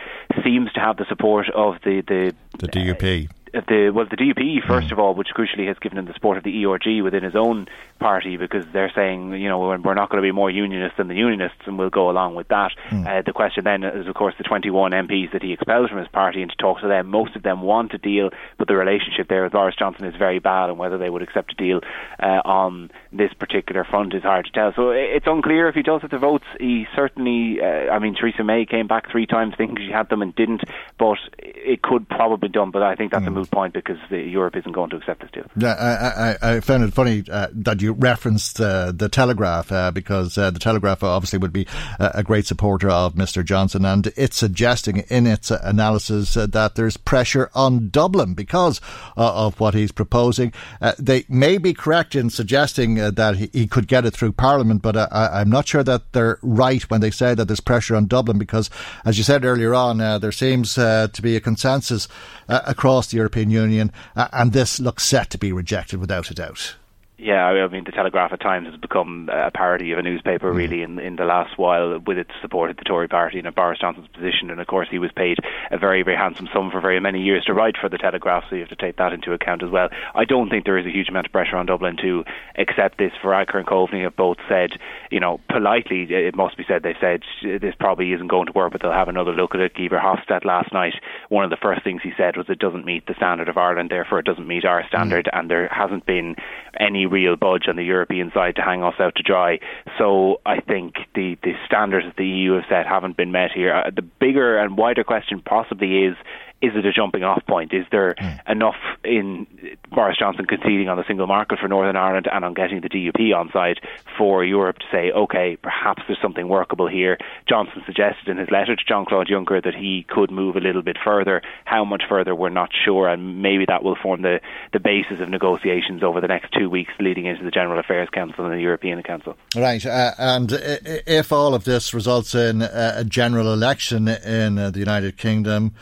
[0.43, 3.29] seems to have the support of the the, the DUP.
[3.29, 4.91] Uh, the well the DUP first mm.
[4.91, 7.67] of all, which crucially has given him the support of the ERG within his own
[7.99, 11.15] party because they're saying you know we're not going to be more unionist than the
[11.15, 12.71] unionists and we'll go along with that.
[12.89, 13.07] Mm.
[13.07, 16.07] Uh, the question then is of course the 21 MPs that he expelled from his
[16.07, 19.27] party and to talk to them, most of them want a deal, but the relationship
[19.27, 21.81] there with Boris Johnson is very bad, and whether they would accept a deal
[22.21, 24.73] uh, on this particular front is hard to tell.
[24.73, 26.45] So it's unclear if he does have the votes.
[26.59, 30.21] He certainly, uh, I mean, Theresa May came back three times thinking she had them
[30.21, 30.63] and didn't,
[30.97, 32.71] but it could probably be done.
[32.71, 33.29] But I think that's mm.
[33.29, 35.45] a moot point because the, Europe isn't going to accept this deal.
[35.55, 39.91] Yeah, I, I, I found it funny uh, that you referenced uh, the Telegraph uh,
[39.91, 41.67] because uh, the Telegraph obviously would be
[41.99, 43.43] a great supporter of Mr.
[43.43, 48.81] Johnson, and it's suggesting in its analysis uh, that there's pressure on Dublin because
[49.17, 50.53] uh, of what he's proposing.
[50.97, 54.97] they may be correct in suggesting that he, he, could get it through Parliament, but
[54.97, 58.37] I, am not sure that they're right when they say that there's pressure on Dublin
[58.37, 58.69] because,
[59.05, 62.07] as you said earlier on, there seems to be a consensus
[62.47, 66.33] across the European Union Union, uh, and this looks set to be rejected without a
[66.33, 66.75] doubt.
[67.21, 70.55] Yeah, I mean, the Telegraph at times has become a parody of a newspaper, mm.
[70.55, 73.55] really, in in the last while, with its support of the Tory party and of
[73.55, 74.49] Boris Johnson's position.
[74.49, 75.37] And of course, he was paid
[75.69, 78.55] a very, very handsome sum for very many years to write for the Telegraph, so
[78.55, 79.89] you have to take that into account as well.
[80.15, 82.23] I don't think there is a huge amount of pressure on Dublin to
[82.57, 83.11] accept this.
[83.21, 84.71] Varadkar and Coveney have both said,
[85.11, 88.71] you know, politely, it must be said, they said this probably isn't going to work,
[88.71, 89.73] but they'll have another look at it.
[89.73, 90.93] Guy Verhofstadt last night,
[91.27, 93.89] one of the first things he said was it doesn't meet the standard of Ireland,
[93.89, 95.37] therefore it doesn't meet our standard, mm.
[95.37, 96.37] and there hasn't been
[96.79, 99.59] any real budge on the European side to hang us out to dry.
[99.97, 103.73] So I think the, the standards that the EU have set haven't been met here.
[103.73, 106.15] Uh, the bigger and wider question possibly is
[106.61, 107.73] is it a jumping off point?
[107.73, 108.51] Is there mm.
[108.51, 109.47] enough in
[109.89, 113.33] Boris Johnson conceding on the single market for Northern Ireland and on getting the DUP
[113.35, 113.79] on side
[114.17, 117.17] for Europe to say, okay, perhaps there's something workable here?
[117.47, 120.81] Johnson suggested in his letter to Jean Claude Juncker that he could move a little
[120.81, 121.41] bit further.
[121.63, 124.41] How much further, we're not sure, and maybe that will form the,
[124.73, 128.45] the basis of negotiations over the next two weeks leading into the General Affairs Council
[128.45, 129.37] and the European Council.
[129.55, 134.79] Right, uh, and if all of this results in a general election in uh, the
[134.79, 135.73] United Kingdom,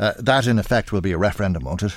[0.00, 1.94] uh, that, in effect, will be a referendum, won't it?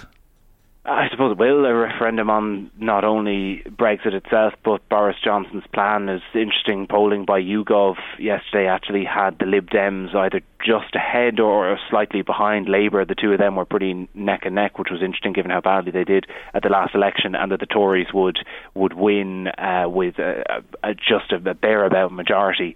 [0.86, 6.10] I suppose it will a referendum on not only Brexit itself but Boris Johnson's plan.
[6.10, 11.80] Is interesting polling by YouGov yesterday actually had the Lib Dems either just ahead or
[11.89, 13.06] slightly behind Labour.
[13.06, 15.91] The two of them were pretty neck and neck, which was interesting given how badly
[15.91, 18.39] they did at the last election, and that the Tories would
[18.74, 22.76] would win uh, with a, a, just a, a bare about majority.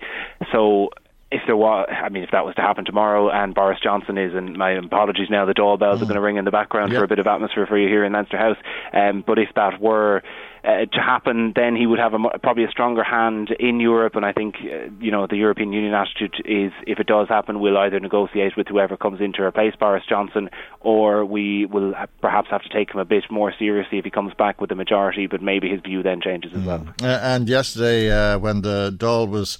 [0.53, 0.91] So
[1.29, 4.33] if there was, I mean, if that was to happen tomorrow, and Boris Johnson is,
[4.33, 6.03] and my apologies now, the doorbells mm.
[6.03, 6.99] are going to ring in the background yep.
[6.99, 8.57] for a bit of atmosphere for you here in Leinster House.
[8.93, 10.23] Um, but if that were
[10.63, 14.15] uh, to happen, then he would have a, probably a stronger hand in Europe.
[14.15, 17.59] And I think, uh, you know, the European Union attitude is, if it does happen,
[17.59, 20.49] we'll either negotiate with whoever comes in to replace Boris Johnson,
[20.79, 24.33] or we will perhaps have to take him a bit more seriously if he comes
[24.33, 25.27] back with the majority.
[25.27, 26.65] But maybe his view then changes as mm.
[26.65, 26.87] well.
[27.01, 29.57] Uh, and yesterday, uh, when the Dáil was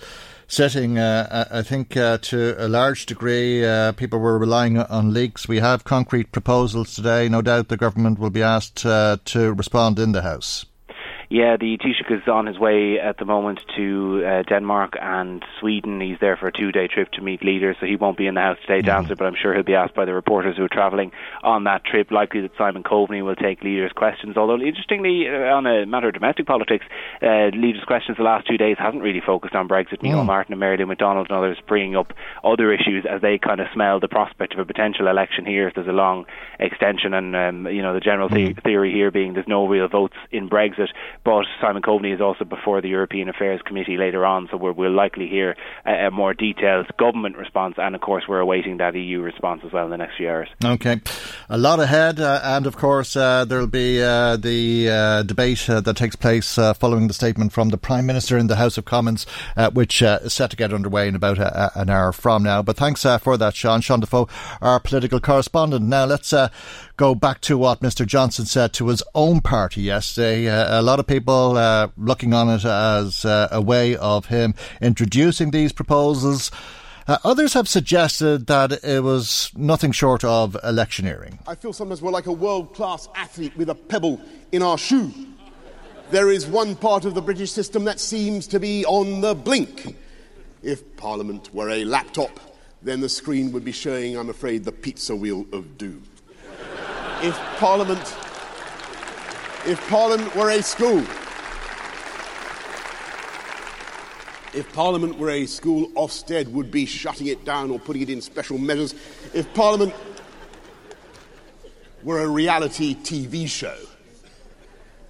[0.47, 5.47] sitting, uh, I think, uh, to a large degree, uh, people were relying on leaks.
[5.47, 7.29] We have concrete proposals today.
[7.29, 10.65] No doubt the government will be asked uh, to respond in the House.
[11.29, 15.99] Yeah, the Taoiseach is on his way at the moment to uh, Denmark and Sweden.
[15.99, 18.41] He's there for a two-day trip to meet leaders, so he won't be in the
[18.41, 18.97] house today to mm-hmm.
[18.97, 19.15] answer.
[19.17, 21.11] But I'm sure he'll be asked by the reporters who are travelling
[21.43, 22.11] on that trip.
[22.11, 24.37] Likely that Simon Coveney will take leaders' questions.
[24.37, 26.85] Although interestingly, uh, on a matter of domestic politics,
[27.21, 29.99] uh, leaders' questions the last two days hasn't really focused on Brexit.
[29.99, 30.25] Mm.
[30.25, 32.13] Martin and Mary Lou McDonald and others bringing up
[32.45, 35.75] other issues as they kind of smell the prospect of a potential election here if
[35.75, 36.25] there's a long
[36.57, 37.13] extension.
[37.13, 38.63] And um, you know, the general the- mm.
[38.63, 40.87] theory here being there's no real votes in Brexit.
[41.27, 44.93] But Simon Coveney is also before the European Affairs Committee later on, so we will
[44.93, 49.19] likely hear a, a, more detailed government response, and of course we're awaiting that EU
[49.19, 50.47] response as well in the next few hours.
[50.63, 51.01] Okay,
[51.49, 55.81] a lot ahead, uh, and of course uh, there'll be uh, the uh, debate uh,
[55.81, 58.85] that takes place uh, following the statement from the Prime Minister in the House of
[58.85, 59.25] Commons,
[59.73, 62.61] which is set to get underway in about a, an hour from now.
[62.61, 63.81] But thanks for that, Sean.
[63.81, 64.29] Sean Defoe,
[64.61, 65.87] our political correspondent.
[65.87, 66.33] Now let's
[66.97, 68.05] go back to what Mr.
[68.05, 70.49] Johnson said to his own party yesterday.
[70.49, 74.55] Uh, a lot of people uh, looking on it as uh, a way of him
[74.81, 76.51] introducing these proposals.
[77.07, 81.37] Uh, others have suggested that it was nothing short of electioneering.
[81.47, 84.19] I feel sometimes we're like a world class athlete with a pebble
[84.51, 85.13] in our shoe.
[86.09, 89.95] There is one part of the British system that seems to be on the blink.
[90.63, 92.39] If Parliament were a laptop,
[92.81, 96.06] then the screen would be showing, I'm afraid, the pizza wheel of doom
[97.23, 98.15] if Parliament,
[99.65, 101.03] if Parliament were a school,
[104.53, 108.21] if Parliament were a school, Ofsted would be shutting it down or putting it in
[108.21, 108.95] special measures.
[109.33, 109.93] If Parliament
[112.03, 113.77] were a reality TV show,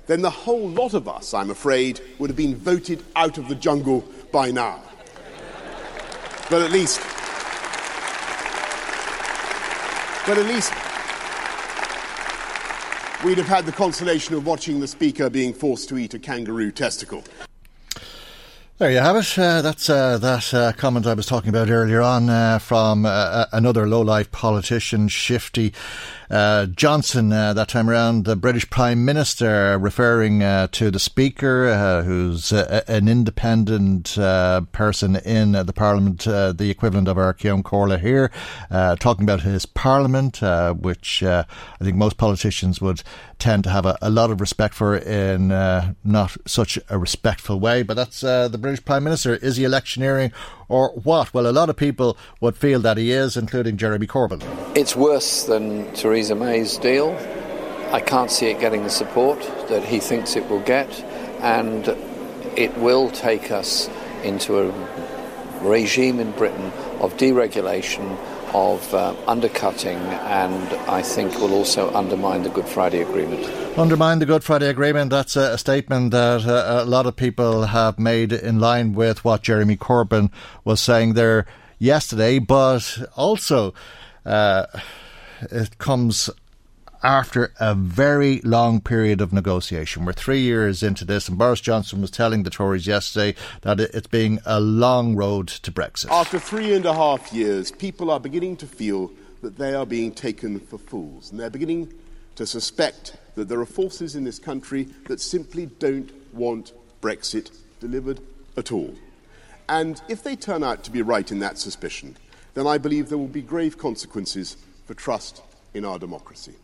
[0.08, 3.55] then the whole lot of us, I'm afraid, would have been voted out of the
[3.55, 4.82] jungle by now.
[6.49, 6.99] But at least,
[10.26, 10.74] but at least
[13.24, 16.72] we'd have had the consolation of watching the Speaker being forced to eat a kangaroo
[16.72, 17.24] testicle.
[18.78, 19.39] There you have it.
[19.39, 23.45] Uh, that's uh, that uh, comment I was talking about earlier on uh, from uh,
[23.51, 25.74] another low-life politician, Shifty
[26.30, 31.68] uh, Johnson, uh, that time around, the British Prime Minister, referring uh, to the Speaker,
[31.68, 37.34] uh, who's uh, an independent uh, person in uh, the Parliament, the equivalent of our
[37.34, 38.32] Ceann Comhairle here,
[39.00, 40.42] talking about his Parliament,
[40.82, 41.46] which I
[41.82, 43.04] think most politicians would
[43.40, 45.48] tend to have a, a lot of respect for in
[46.04, 47.84] not such a respectful way.
[47.84, 49.36] But that's the British Prime Minister.
[49.36, 50.32] Is he electioneering
[50.70, 51.34] or what?
[51.34, 54.43] Well, a lot of people would feel that he is, including Jeremy Corbyn.
[54.76, 57.18] It's worse than Theresa May's deal.
[57.91, 59.39] I can't see it getting the support
[59.70, 60.89] that he thinks it will get,
[61.39, 61.88] and
[62.57, 63.89] it will take us
[64.24, 64.72] into a
[65.61, 68.18] regime in Britain of deregulation,
[68.54, 73.45] of uh, undercutting, and I think will also undermine the Good Friday Agreement.
[73.78, 75.12] Undermine the Good Friday Agreement.
[75.12, 79.24] That's a, a statement that uh, a lot of people have made in line with
[79.24, 80.32] what Jeremy Corbyn
[80.64, 81.45] was saying there
[81.80, 83.74] yesterday, but also
[84.26, 84.66] uh,
[85.52, 86.30] it comes
[87.04, 90.06] after a very long period of negotiation.
[90.06, 94.08] We're three years into this, and Boris Johnson was telling the Tories yesterday that it's
[94.08, 96.10] being a long road to Brexit.
[96.10, 100.12] After three and a half years, people are beginning to feel that they are being
[100.12, 101.93] taken for fools, and they're beginning
[102.36, 108.20] to suspect that there are forces in this country that simply don't want Brexit delivered
[108.56, 108.93] at all.
[109.70, 112.16] And if they turn out to be right in that suspicion,
[112.54, 115.41] then I believe there will be grave consequences for trust
[115.74, 116.56] in our democracy.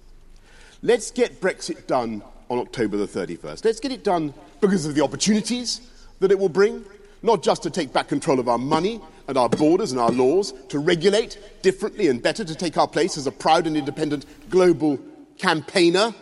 [0.85, 3.63] Let's get Brexit done on October the 31st.
[3.63, 5.79] Let's get it done because of the opportunities
[6.19, 6.83] that it will bring,
[7.21, 10.51] not just to take back control of our money and our borders and our laws,
[10.67, 14.99] to regulate differently and better, to take our place as a proud and independent global
[15.37, 16.13] campaigner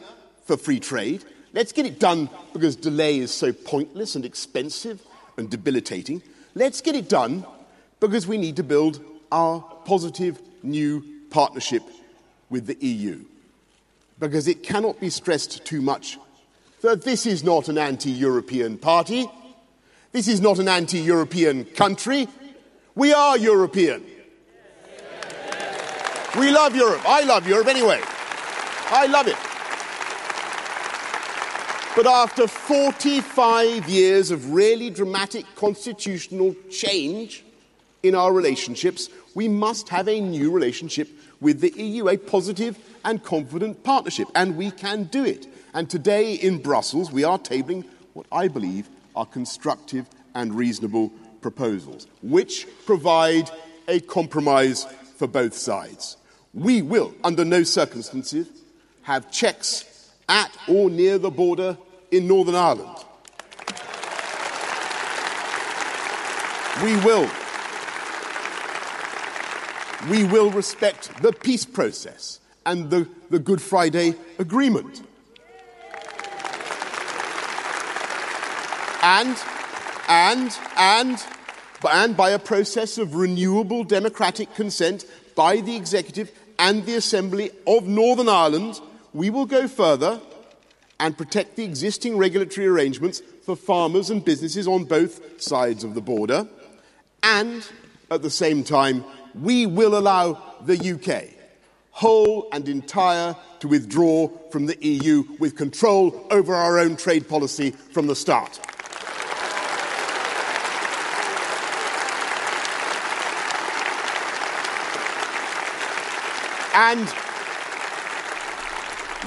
[0.45, 1.25] for free trade.
[1.53, 5.01] Let's get it done because delay is so pointless and expensive
[5.37, 6.21] and debilitating.
[6.53, 7.47] Let's get it done
[7.99, 11.81] because we need to build our positive new partnership
[12.51, 13.25] with the EU
[14.21, 16.19] because it cannot be stressed too much
[16.81, 19.29] that this is not an anti European party.
[20.11, 22.27] This is not an anti European country.
[22.95, 24.05] We are European.
[26.37, 27.01] We love Europe.
[27.05, 27.99] I love Europe anyway.
[28.91, 29.37] I love it.
[31.95, 37.43] But after 45 years of really dramatic constitutional change
[38.03, 41.09] in our relationships, we must have a new relationship
[41.41, 44.27] with the EU, a positive and confident partnership.
[44.35, 45.47] And we can do it.
[45.73, 52.07] And today in Brussels, we are tabling what I believe are constructive and reasonable proposals,
[52.21, 53.49] which provide
[53.87, 54.85] a compromise
[55.15, 56.17] for both sides.
[56.53, 58.47] We will, under no circumstances,
[59.03, 61.77] have checks at or near the border
[62.11, 62.97] in Northern Ireland.
[66.83, 67.29] We will.
[70.09, 75.01] We will respect the peace process and the, the Good Friday Agreement.
[79.03, 79.35] And,
[80.07, 81.25] and, and,
[81.89, 85.05] and by a process of renewable democratic consent
[85.35, 88.79] by the Executive and the Assembly of Northern Ireland,
[89.13, 90.21] we will go further
[90.99, 96.01] and protect the existing regulatory arrangements for farmers and businesses on both sides of the
[96.01, 96.47] border.
[97.23, 97.67] And
[98.11, 99.03] at the same time,
[99.33, 101.40] we will allow the UK,
[101.91, 107.71] whole and entire, to withdraw from the EU with control over our own trade policy
[107.71, 108.59] from the start.
[116.73, 117.13] And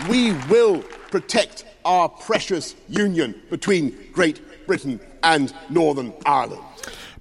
[0.09, 6.63] we will protect our precious union between Great Britain and Northern Ireland.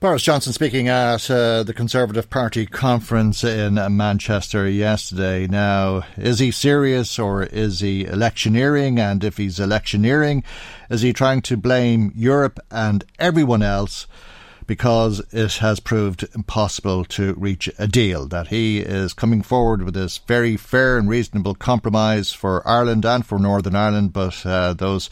[0.04, 5.48] Boris Johnson speaking at uh, the Conservative Party conference in Manchester yesterday.
[5.48, 9.00] Now, is he serious or is he electioneering?
[9.00, 10.44] And if he's electioneering,
[10.90, 14.06] is he trying to blame Europe and everyone else?
[14.66, 18.26] because it has proved impossible to reach a deal.
[18.26, 23.26] That he is coming forward with this very fair and reasonable compromise for Ireland and
[23.26, 25.10] for Northern Ireland, but uh, those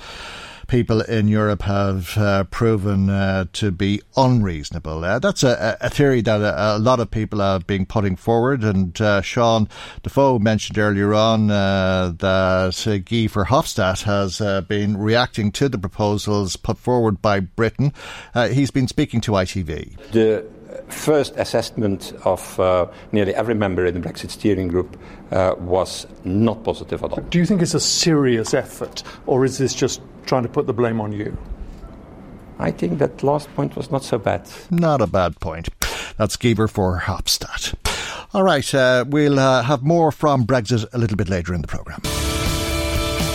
[0.72, 5.04] people in Europe have uh, proven uh, to be unreasonable.
[5.04, 8.64] Uh, that's a, a, theory that a, a, lot of people have been putting forward.
[8.64, 9.68] And uh, Sean
[10.02, 16.56] Defoe mentioned earlier on uh, that uh, Guy Verhofstadt has been reacting to the proposals
[16.56, 17.92] put forward by Britain.
[18.34, 20.12] he's been speaking to ITV.
[20.14, 20.46] The
[20.88, 24.98] first assessment of uh, nearly every member in the Brexit steering group
[25.32, 27.22] uh, was not positive at all.
[27.22, 30.74] Do you think it's a serious effort, or is this just trying to put the
[30.74, 31.38] blame on you?
[32.60, 34.48] I think that last point was not so bad.
[34.70, 35.70] Not a bad point.
[36.18, 37.74] That's Guy Verhofstadt.
[38.34, 41.68] All right, uh, we'll uh, have more from Brexit a little bit later in the
[41.68, 42.02] programme.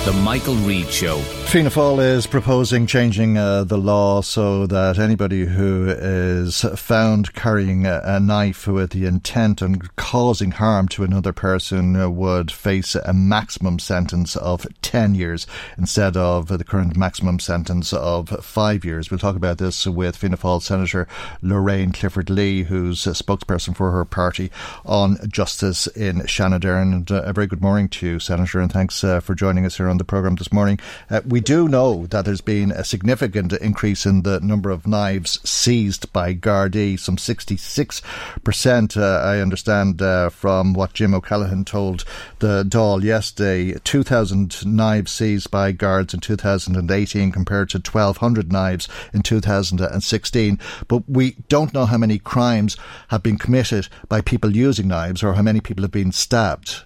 [0.05, 1.20] The Michael Reade Show.
[1.47, 7.87] Fianna Fáil is proposing changing uh, the law so that anybody who is found carrying
[7.87, 13.13] a, a, knife with the intent and causing harm to another person would face a
[13.13, 15.47] maximum sentence of 10 years
[15.79, 19.11] instead of the current maximum sentence of 5 years.
[19.11, 21.07] We'll talk about this with Fianna Fáil Senator
[21.43, 24.51] Lorraine Clifford Lee, who's a spokesperson for her party
[24.85, 29.03] on justice in Seanad And uh, a very good morning to you, Senator, and thanks
[29.05, 30.79] uh, for joining us here on on the programme this morning.
[31.09, 35.39] Uh, we do know that there's been a significant increase in the number of knives
[35.47, 42.07] seized by Gardaí, some 66%, uh, I understand uh, from what Jim O'Callaghan told
[42.39, 43.78] the Dáil yesterday.
[43.84, 50.59] 2,000 knives seized by guards in 2018 compared to 1,200 knives in 2016.
[50.89, 52.78] But we don't know how many crimes
[53.09, 56.84] have been committed by people using knives or how many people have been stabbed.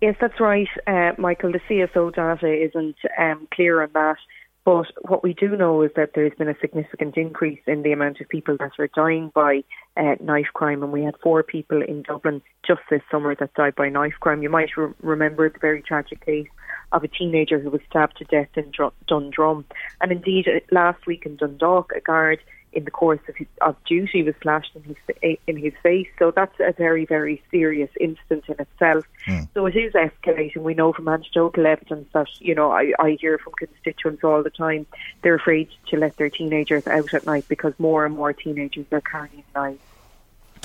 [0.00, 1.52] Yes, that's right, uh, Michael.
[1.52, 4.16] The CSO data isn't um, clear on that.
[4.64, 8.20] But what we do know is that there's been a significant increase in the amount
[8.20, 9.64] of people that are dying by
[9.96, 13.74] uh, knife crime, and we had four people in Dublin just this summer that died
[13.76, 14.42] by knife crime.
[14.42, 16.48] You might re- remember the very tragic case
[16.92, 19.64] of a teenager who was stabbed to death in Dr- Dundrum,
[20.02, 22.38] and indeed uh, last week in Dundalk, a guard
[22.72, 26.08] in the course of, his, of duty was slashed in his in his face.
[26.18, 29.04] So that's a very very serious incident in itself.
[29.26, 29.48] Mm.
[29.54, 30.58] So it is escalating.
[30.58, 34.50] We know from anecdotal evidence that you know I, I hear from constituents all the
[34.50, 34.86] time
[35.22, 39.00] they're afraid to let their teenagers out at night because more and more teenagers are
[39.00, 39.80] carrying knives.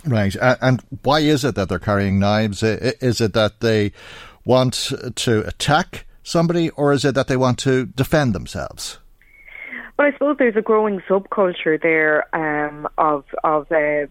[0.06, 2.62] Right, and why is it that they're carrying knives?
[2.62, 3.94] Is it that they
[4.44, 9.00] want to attack somebody, or is it that they want to defend themselves?
[9.98, 14.08] Well, I suppose there's a growing subculture there um, of of uh,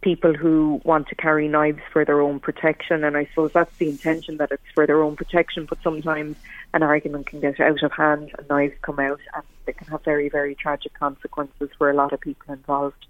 [0.00, 3.88] people who want to carry knives for their own protection, and I suppose that's the
[3.88, 5.66] intention that it's for their own protection.
[5.66, 6.36] But sometimes
[6.74, 10.02] an argument can get out of hand, and knives come out, and it can have
[10.04, 13.06] very, very tragic consequences for a lot of people involved.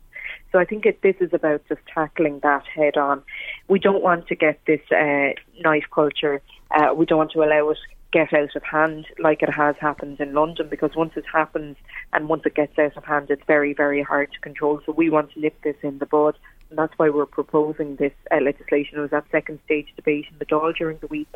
[0.53, 3.23] So I think it, this is about just tackling that head on.
[3.69, 6.43] We don't want to get this uh, knife culture.
[6.71, 7.79] Uh, we don't want to allow it
[8.13, 11.77] get out of hand like it has happened in London because once it happens
[12.13, 14.81] and once it gets out of hand, it's very, very hard to control.
[14.85, 16.37] So we want to nip this in the bud.
[16.71, 18.99] And that's why we're proposing this uh, legislation.
[18.99, 21.29] It was at second stage debate in the Dáil during the week,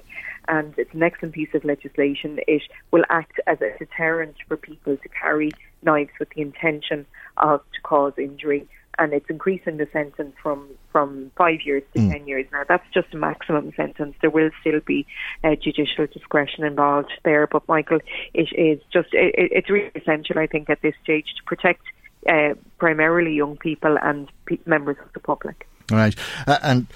[0.47, 2.39] and it's an excellent piece of legislation.
[2.47, 2.63] It
[2.93, 5.51] will act as a deterrent for people to carry
[5.83, 7.05] knives with the intention
[7.39, 8.69] of to cause injury
[8.99, 12.13] and it's increasing the sentence from from five years to mm.
[12.13, 12.47] ten years.
[12.53, 14.15] Now that's just a maximum sentence.
[14.21, 15.07] There will still be
[15.43, 18.01] uh, judicial discretion involved there, but Michael,
[18.33, 21.83] it is just it, it's really essential, I think, at this stage to protect
[22.29, 25.67] uh, primarily young people and pe- members of the public.
[25.91, 26.15] Right,
[26.47, 26.87] uh, and.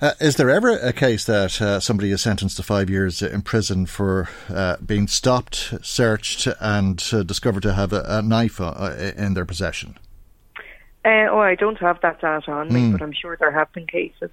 [0.00, 3.40] Uh, is there ever a case that uh, somebody is sentenced to five years in
[3.40, 8.94] prison for uh, being stopped, searched, and uh, discovered to have a, a knife uh,
[9.16, 9.96] in their possession?
[11.04, 12.92] Uh, oh, I don't have that data on me, Mm.
[12.92, 14.30] but I'm sure there have been cases.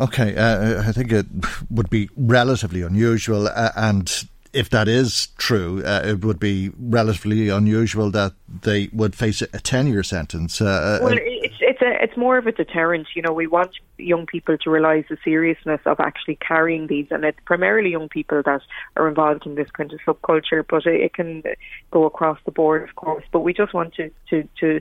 [0.00, 1.26] Okay, uh, I think it
[1.70, 7.48] would be relatively unusual, uh, and if that is true, uh, it would be relatively
[7.48, 8.32] unusual that
[8.62, 10.60] they would face a ten-year sentence.
[10.60, 13.08] Uh, Well, uh, it's it's a it's more of a deterrent.
[13.14, 17.24] You know, we want young people to realise the seriousness of actually carrying these, and
[17.24, 18.62] it's primarily young people that
[18.96, 20.64] are involved in this kind of subculture.
[20.68, 21.42] But it, it can
[21.90, 23.24] go across the board, of course.
[23.32, 24.80] But we just want to to to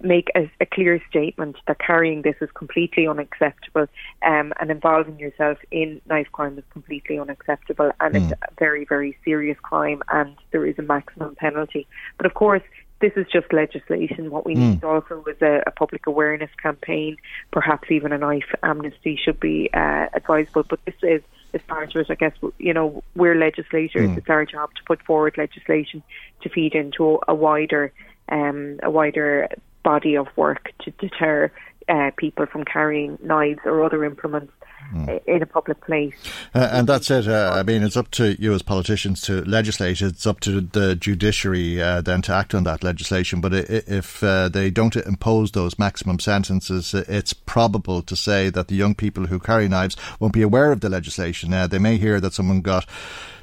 [0.00, 3.86] make a, a clear statement that carrying this is completely unacceptable,
[4.22, 9.16] um, and involving yourself in knife crime is completely unacceptable, and it's a very very
[9.24, 11.86] serious crime, and there is a maximum penalty.
[12.16, 12.62] But of course
[13.00, 14.30] this is just legislation.
[14.30, 17.16] What we need also is a, a public awareness campaign.
[17.50, 20.62] Perhaps even a knife amnesty should be uh, advisable.
[20.62, 21.22] But this is,
[21.68, 22.10] part of it.
[22.10, 24.10] I guess you know we're legislators.
[24.10, 24.18] Mm.
[24.18, 26.02] It's our job to put forward legislation
[26.42, 27.92] to feed into a wider,
[28.28, 29.48] um, a wider
[29.84, 31.52] body of work to deter
[31.88, 34.52] uh, people from carrying knives or other implements
[34.96, 36.14] uh, in a public place.
[36.54, 37.26] Uh, and that's it.
[37.26, 40.00] Uh, I mean, it's up to you as politicians to legislate.
[40.00, 43.40] It's up to the judiciary uh, then to act on that legislation.
[43.40, 48.76] But if uh, they don't impose those maximum sentences, it's probable to say that the
[48.76, 51.52] young people who carry knives won't be aware of the legislation.
[51.52, 52.86] Uh, they may hear that someone got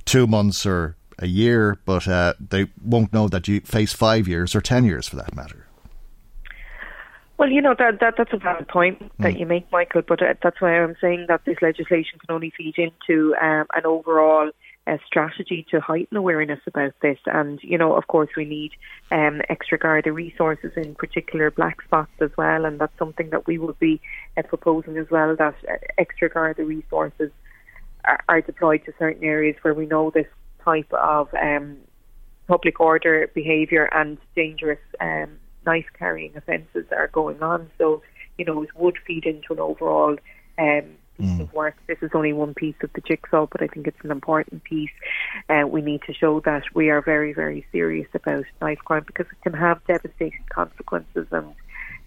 [0.05, 4.55] two months or a year, but uh, they won't know that you face five years
[4.55, 5.61] or ten years for that matter.
[7.41, 10.03] Well, you know that, that that's a valid point that you make, Michael.
[10.07, 13.83] But uh, that's why I'm saying that this legislation can only feed into um, an
[13.83, 14.51] overall
[14.85, 17.17] uh, strategy to heighten awareness about this.
[17.25, 18.73] And you know, of course, we need
[19.09, 22.63] um, extra Garda resources, in particular black spots as well.
[22.63, 23.99] And that's something that we will be
[24.37, 25.35] uh, proposing as well.
[25.35, 27.31] That uh, extra Garda resources
[28.05, 30.27] are, are deployed to certain areas where we know this
[30.63, 31.77] type of um,
[32.47, 37.70] public order behaviour and dangerous um, knife carrying offences are going on.
[37.78, 38.01] So,
[38.38, 40.18] you know, it would feed into an overall
[40.57, 40.84] um,
[41.18, 41.76] piece of work.
[41.88, 44.91] This is only one piece of the jigsaw, but I think it's an important piece.
[45.49, 49.28] Uh, we need to show that we are very, very serious about knife crime because
[49.32, 51.53] it can have devastating consequences and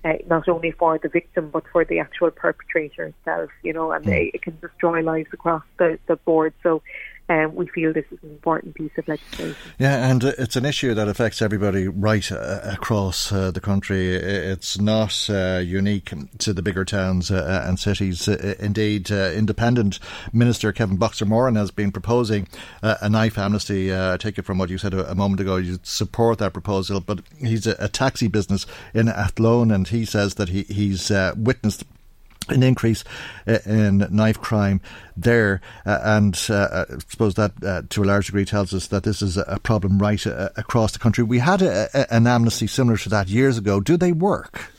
[0.04, 4.04] uh, not only for the victim but for the actual perpetrator itself, you know, and
[4.04, 6.52] they, it can destroy lives across the, the board.
[6.62, 6.82] So
[7.28, 9.56] um, we feel this is an important piece of legislation.
[9.78, 14.14] Yeah, and uh, it's an issue that affects everybody right uh, across uh, the country.
[14.14, 18.28] It's not uh, unique to the bigger towns uh, and cities.
[18.28, 19.98] Uh, indeed, uh, Independent
[20.32, 22.46] Minister Kevin Boxer Moran has been proposing
[22.82, 23.90] uh, a knife amnesty.
[23.90, 26.52] Uh, I take it from what you said a, a moment ago, you support that
[26.52, 31.10] proposal, but he's a, a taxi business in Athlone, and he says that he, he's
[31.10, 31.84] uh, witnessed
[32.48, 33.04] an increase
[33.46, 34.80] uh, in knife crime
[35.16, 39.04] there, uh, and uh, I suppose that uh, to a large degree tells us that
[39.04, 41.24] this is a problem right uh, across the country.
[41.24, 43.80] We had a, a, an amnesty similar to that years ago.
[43.80, 44.70] Do they work?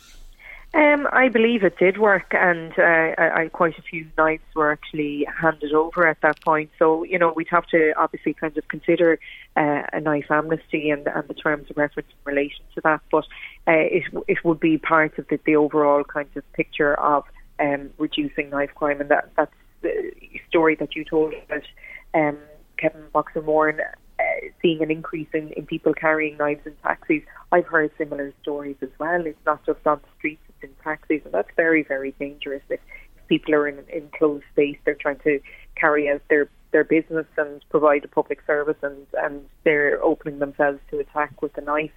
[0.75, 4.73] Um, I believe it did work, and uh, I, I, quite a few knives were
[4.73, 6.69] actually handed over at that point.
[6.77, 9.17] So, you know, we'd have to obviously kind of consider
[9.55, 12.99] uh, a knife amnesty and, and the terms of reference in relation to that.
[13.09, 13.23] But
[13.65, 17.23] uh, it, it would be part of the, the overall kind of picture of
[17.59, 20.11] um, reducing knife crime, and that that's the
[20.49, 21.63] story that you told about
[22.13, 22.37] um,
[22.77, 24.23] Kevin Boxer Moore uh,
[24.61, 27.21] seeing an increase in, in people carrying knives in taxis.
[27.51, 29.25] I've heard similar stories as well.
[29.25, 32.63] It's not just on the streets, it's in taxis, and that's very, very dangerous.
[32.69, 32.79] If,
[33.17, 35.39] if people are in an enclosed space, they're trying to
[35.75, 40.79] carry out their, their business and provide a public service, and, and they're opening themselves
[40.91, 41.91] to attack with a knife.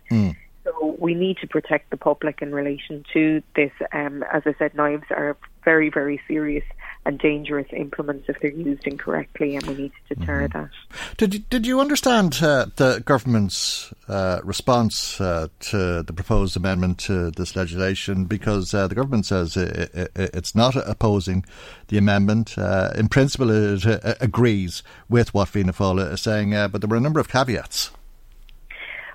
[0.65, 3.73] So we need to protect the public in relation to this.
[3.93, 6.65] Um, as I said, knives are very, very serious
[7.07, 10.69] and dangerous implements if they're used incorrectly, and we need to deter that.
[11.17, 16.99] Did you, did you understand uh, the government's uh, response uh, to the proposed amendment
[17.01, 18.27] to this legislation?
[18.27, 21.45] Because uh, the government says it, it, it's not opposing
[21.89, 22.59] the amendment.
[22.59, 26.89] Uh, in principle, it uh, agrees with what Fianna Fáil is saying, uh, but there
[26.89, 27.91] were a number of caveats.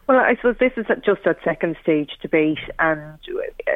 [0.07, 3.17] Well, I suppose this is just that second stage debate, and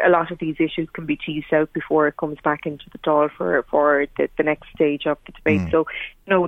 [0.06, 2.98] a lot of these issues can be teased out before it comes back into the
[2.98, 5.62] Dáil for for the, the next stage of the debate.
[5.62, 5.72] Mm.
[5.72, 5.86] So,
[6.26, 6.48] you know,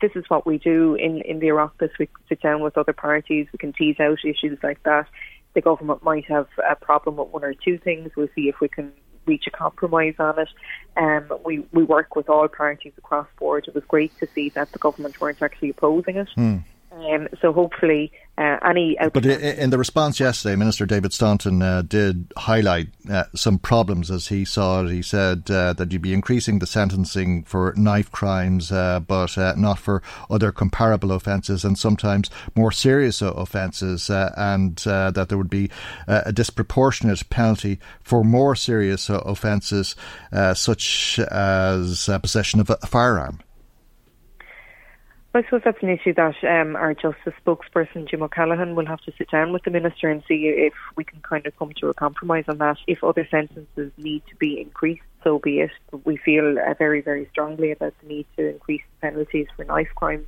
[0.00, 1.90] this is what we do in in the Oireachtas.
[2.00, 3.46] We sit down with other parties.
[3.52, 5.06] We can tease out issues like that.
[5.54, 8.10] The government might have a problem with one or two things.
[8.16, 8.92] We'll see if we can
[9.26, 10.48] reach a compromise on it.
[10.96, 13.68] Um, we we work with all parties across board.
[13.68, 16.28] It was great to see that the government weren't actually opposing it.
[16.92, 18.96] Um, so hopefully uh, any.
[19.12, 24.28] But in the response yesterday, Minister David Stanton uh, did highlight uh, some problems as
[24.28, 24.90] he saw it.
[24.90, 29.54] He said uh, that you'd be increasing the sentencing for knife crimes, uh, but uh,
[29.56, 35.70] not for other comparable offences and sometimes more serious offences, and that there would be
[36.06, 39.94] a disproportionate penalty for more serious offences,
[40.54, 43.40] such as possession of a firearm.
[45.32, 49.12] I suppose that's an issue that um, our Justice spokesperson, Jim O'Callaghan, will have to
[49.16, 51.94] sit down with the Minister and see if we can kind of come to a
[51.94, 52.78] compromise on that.
[52.88, 55.70] If other sentences need to be increased, so be it.
[56.04, 60.26] We feel uh, very, very strongly about the need to increase penalties for knife crimes.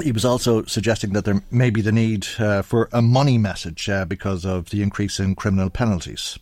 [0.00, 3.88] He was also suggesting that there may be the need uh, for a money message
[3.88, 6.38] uh, because of the increase in criminal penalties.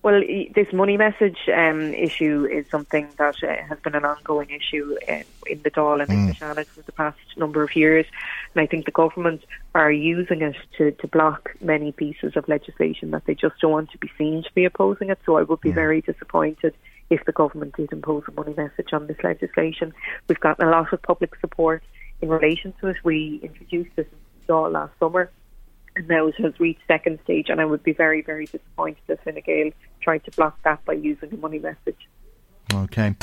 [0.00, 0.22] Well,
[0.54, 5.24] this money message um, issue is something that uh, has been an ongoing issue in,
[5.46, 6.14] in the Dáil and mm.
[6.14, 8.06] in the Seanad for the past number of years.
[8.54, 9.42] And I think the government
[9.74, 13.90] are using it to, to block many pieces of legislation that they just don't want
[13.90, 15.18] to be seen to be opposing it.
[15.26, 15.74] So I would be mm.
[15.74, 16.74] very disappointed
[17.10, 19.92] if the government did impose a money message on this legislation.
[20.28, 21.82] We've gotten a lot of public support
[22.22, 22.96] in relation to it.
[23.02, 25.32] We introduced this in Dáil last summer
[25.98, 27.50] and now it has reached second stage.
[27.50, 30.94] And I would be very, very disappointed if Fine Gael tried to block that by
[30.94, 32.08] using a money message.
[32.72, 33.16] Okay.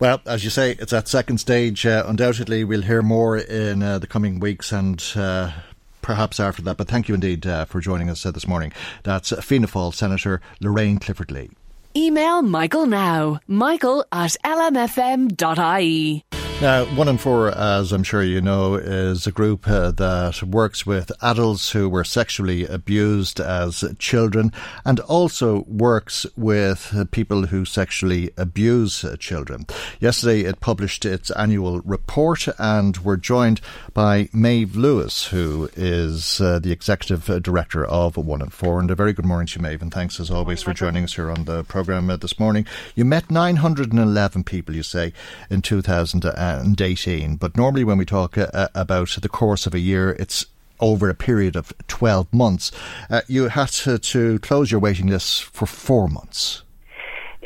[0.00, 1.84] Well, as you say, it's at second stage.
[1.84, 5.02] Uh, undoubtedly, we'll hear more in uh, the coming weeks and.
[5.14, 5.52] Uh,
[6.00, 8.72] perhaps after that, but thank you indeed uh, for joining us uh, this morning.
[9.04, 11.50] That's Fianna Fáil Senator Lorraine Clifford Lee.
[11.94, 16.24] Email Michael now, michael at lmfm.ie.
[16.62, 20.86] Now, One in Four, as I'm sure you know, is a group uh, that works
[20.86, 24.52] with adults who were sexually abused as children
[24.84, 29.66] and also works with people who sexually abuse children.
[29.98, 33.60] Yesterday, it published its annual report, and we're joined
[33.92, 38.78] by Maeve Lewis, who is uh, the executive director of One in Four.
[38.78, 41.14] And a very good morning to you, Maeve, and thanks as always for joining us
[41.14, 42.66] here on the programme uh, this morning.
[42.94, 45.12] You met 911 people, you say,
[45.50, 46.24] in 2000
[46.60, 47.36] and 18.
[47.36, 50.46] But normally, when we talk uh, about the course of a year, it's
[50.80, 52.72] over a period of 12 months.
[53.08, 56.62] Uh, you had to, to, close your waiting list for four months.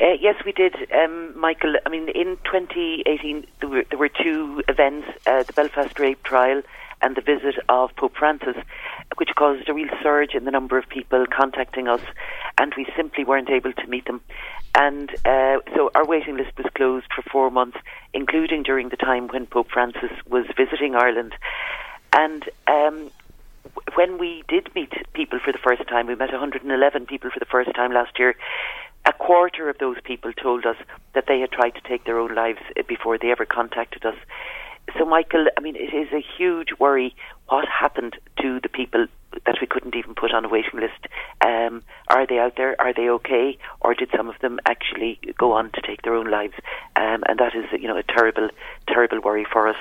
[0.01, 1.75] Uh, yes, we did, um, Michael.
[1.85, 6.61] I mean, in 2018, there were, there were two events uh, the Belfast rape trial
[7.01, 8.55] and the visit of Pope Francis,
[9.17, 12.01] which caused a real surge in the number of people contacting us,
[12.57, 14.21] and we simply weren't able to meet them.
[14.77, 17.77] And uh, so our waiting list was closed for four months,
[18.13, 21.33] including during the time when Pope Francis was visiting Ireland.
[22.13, 23.09] And um,
[23.95, 27.45] when we did meet people for the first time, we met 111 people for the
[27.45, 28.35] first time last year.
[29.07, 30.77] A quarter of those people told us
[31.15, 34.15] that they had tried to take their own lives before they ever contacted us.
[34.95, 37.15] So, Michael, I mean, it is a huge worry
[37.49, 39.07] what happened to the people
[39.45, 41.07] that we couldn't even put on a waiting list.
[41.45, 42.79] Um, are they out there?
[42.79, 43.57] Are they okay?
[43.81, 46.55] Or did some of them actually go on to take their own lives?
[46.95, 48.49] Um, and that is, you know, a terrible,
[48.87, 49.77] terrible worry for us.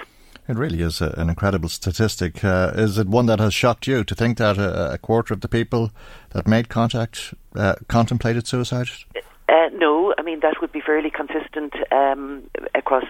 [0.49, 2.45] It really is a, an incredible statistic.
[2.45, 5.41] Uh, is it one that has shocked you to think that a, a quarter of
[5.41, 5.91] the people
[6.31, 8.89] that made contact uh, contemplated suicide?
[9.49, 12.43] Uh, no, I mean that would be fairly consistent um,
[12.75, 13.05] across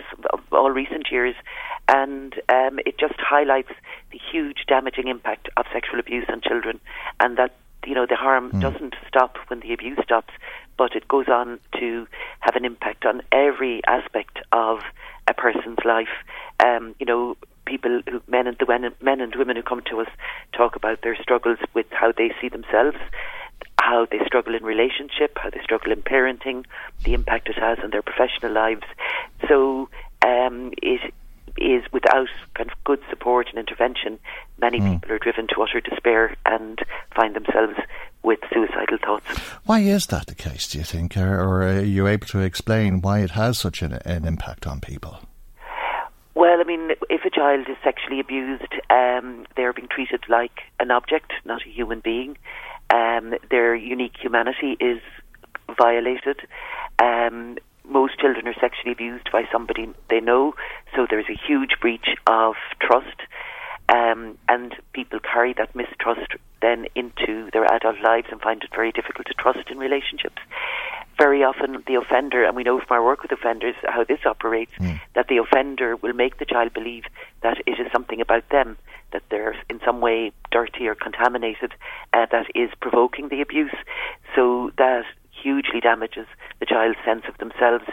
[0.53, 1.35] all recent years,
[1.89, 3.71] and um, it just highlights
[4.11, 6.81] the huge damaging impact of sexual abuse on children,
[7.21, 7.55] and that
[7.87, 8.61] you know the harm mm.
[8.61, 10.35] doesn't stop when the abuse stops,
[10.77, 12.07] but it goes on to
[12.41, 14.81] have an impact on every aspect of
[15.29, 16.09] a person's life.
[16.65, 17.37] Um, you know,
[17.67, 20.09] people who men and the men and women who come to us
[20.53, 22.99] talk about their struggles with how they see themselves
[23.79, 26.65] how they struggle in relationship, how they struggle in parenting,
[27.05, 28.83] the impact it has on their professional lives.
[29.49, 29.89] So
[30.27, 31.15] um, it
[31.59, 34.19] is without kind of good support and intervention,
[34.59, 34.95] many mm.
[34.95, 36.79] people are driven to utter despair and
[37.15, 37.75] find themselves
[38.23, 39.27] with suicidal thoughts.
[39.65, 41.17] Why is that the case, do you think?
[41.17, 44.81] Or, or are you able to explain why it has such an, an, impact on
[44.81, 45.19] people?
[46.35, 50.91] Well, I mean, if a child is sexually abused, um, they're being treated like an
[50.91, 52.37] object, not a human being
[52.91, 55.01] um, their unique humanity is
[55.77, 56.41] violated.
[56.99, 57.59] Um,
[57.89, 60.55] most children are sexually abused by somebody they know,
[60.95, 63.21] so there's a huge breach of trust,
[63.89, 66.33] um, and people carry that mistrust
[66.63, 70.41] then into their adult lives and find it very difficult to trust in relationships.
[71.19, 74.73] Very often, the offender, and we know from our work with offenders how this operates,
[74.79, 75.01] mm.
[75.15, 77.05] that the offender will make the child believe
[77.43, 78.77] that it is something about them
[79.13, 81.73] that they're in some way dirty or contaminated
[82.13, 83.75] uh, that is provoking the abuse.
[84.35, 86.27] So that hugely damages
[86.61, 87.85] the child's sense of themselves.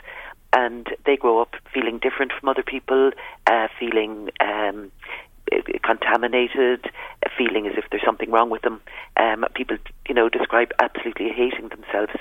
[0.55, 3.11] And they grow up feeling different from other people,
[3.47, 4.91] uh, feeling um,
[5.83, 6.89] contaminated,
[7.37, 8.81] feeling as if there's something wrong with them.
[9.17, 9.77] Um, people,
[10.07, 12.13] you know, describe absolutely hating themselves.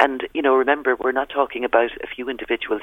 [0.00, 2.82] And, you know, remember, we're not talking about a few individuals.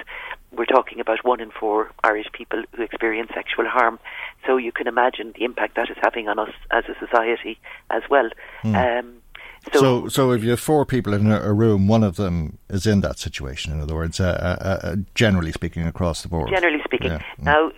[0.52, 4.00] We're talking about one in four Irish people who experience sexual harm.
[4.46, 7.60] So you can imagine the impact that is having on us as a society
[7.90, 8.30] as well.
[8.64, 9.00] Mm.
[9.00, 9.14] Um,
[9.74, 12.86] so, so, so, if you have four people in a, room, one of them is
[12.86, 13.74] in that situation.
[13.74, 16.50] In other words, uh, uh, uh, generally speaking, across the board.
[16.50, 17.22] Generally speaking, yeah.
[17.42, 17.72] now,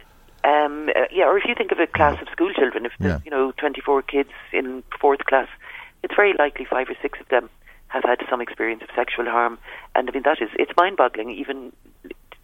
[0.44, 3.14] um, uh, yeah, or if you think of a class of school children, if there's
[3.14, 3.20] Yeah.
[3.26, 5.48] you know 24 kids in fourth class,
[6.04, 7.50] it's very likely five or six of them
[7.90, 9.58] have had some experience of sexual harm,
[9.96, 11.32] and I mean that is it's mind-boggling.
[11.32, 11.72] Even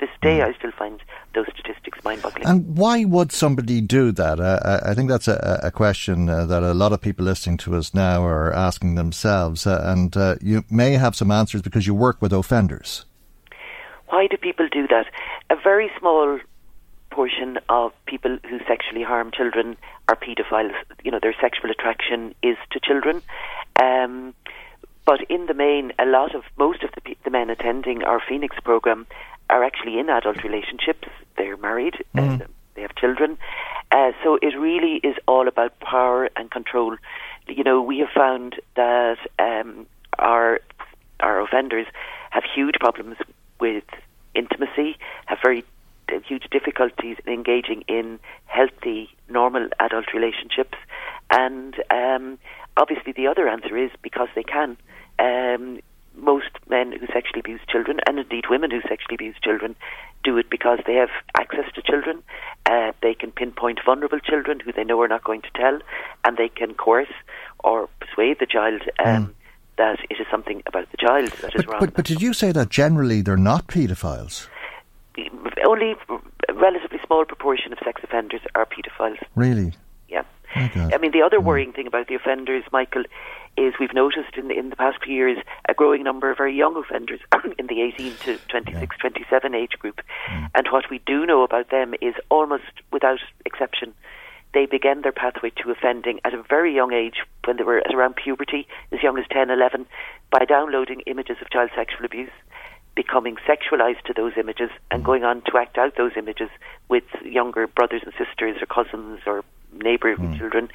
[0.03, 0.97] this day, I still find
[1.35, 2.47] those statistics mind-boggling.
[2.51, 4.38] And why would somebody do that?
[4.39, 7.57] Uh, I I think that's a, a question uh, that a lot of people listening
[7.65, 11.84] to us now are asking themselves, uh, and uh, you may have some answers because
[11.88, 13.05] you work with offenders.
[14.11, 15.05] Why do people do that?
[15.49, 16.39] A very small
[17.09, 19.77] portion of people who sexually harm children
[20.09, 20.75] are paedophiles.
[21.05, 23.15] You know, their sexual attraction is to children.
[23.81, 24.34] Um,
[25.05, 28.55] but in the main, a lot of most of the, the men attending our Phoenix
[28.63, 29.05] program
[29.53, 31.07] are actually in adult relationships.
[31.38, 31.95] They're married.
[32.17, 32.39] Uh,
[32.73, 33.38] they have children.
[33.91, 36.97] Uh, so it really is all about power and control.
[37.47, 39.85] You know, we have found that um,
[40.17, 40.59] our
[41.19, 41.85] our offenders
[42.31, 43.17] have huge problems
[43.59, 43.84] with
[44.34, 44.97] intimacy,
[45.27, 45.63] have very
[46.09, 50.77] uh, huge difficulties in engaging in healthy, normal adult relationships,
[51.30, 52.39] and um,
[52.75, 54.77] obviously the other answer is because they can.
[55.19, 55.80] Um,
[56.15, 59.76] most men who sexually abuse children, and indeed women who sexually abuse children,
[60.23, 62.22] do it because they have access to children.
[62.65, 65.80] Uh, they can pinpoint vulnerable children who they know are not going to tell,
[66.23, 67.11] and they can coerce
[67.64, 69.35] or persuade the child um,
[69.77, 71.80] that it is something about the child that is But, wrong.
[71.80, 74.48] but, but did you say that generally they're not paedophiles?
[75.65, 75.95] Only
[76.49, 79.18] a relatively small proportion of sex offenders are paedophiles.
[79.35, 79.73] Really?
[80.55, 80.89] Yeah.
[80.93, 81.43] I mean, the other mm.
[81.43, 83.03] worrying thing about the offenders, Michael,
[83.57, 85.38] is we've noticed in the, in the past few years
[85.69, 87.19] a growing number of very young offenders
[87.59, 90.01] in the 18 to 26, 27 age group.
[90.30, 90.49] Mm.
[90.55, 93.93] And what we do know about them is almost without exception,
[94.53, 97.93] they began their pathway to offending at a very young age when they were at
[97.93, 99.85] around puberty, as young as 10, 11,
[100.31, 102.31] by downloading images of child sexual abuse
[102.95, 105.05] becoming sexualized to those images and mm.
[105.05, 106.49] going on to act out those images
[106.89, 109.43] with younger brothers and sisters or cousins or
[109.81, 110.69] neighboring children.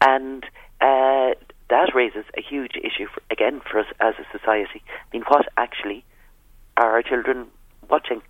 [0.00, 0.44] And
[0.80, 1.34] uh,
[1.68, 4.82] that raises a huge issue, for, again, for us as a society.
[4.86, 6.04] I mean, what actually
[6.76, 7.46] are our children
[7.88, 8.22] watching?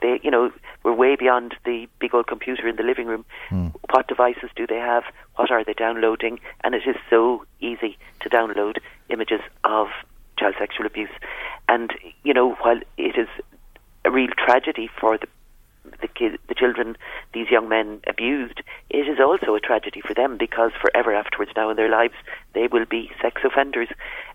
[0.00, 0.52] They, you know,
[0.84, 3.24] we're way beyond the big old computer in the living room.
[3.90, 5.04] What devices do they have?
[5.36, 6.38] What are they downloading?
[6.62, 9.88] And it is so easy to download images of
[10.38, 11.10] child sexual abuse.
[11.68, 11.90] And
[12.22, 13.28] you know, while it is
[14.04, 15.26] a real tragedy for the
[16.00, 16.96] the kid, the children
[17.32, 18.60] these young men abused,
[18.90, 22.14] it is also a tragedy for them because forever afterwards now in their lives
[22.54, 23.88] they will be sex offenders,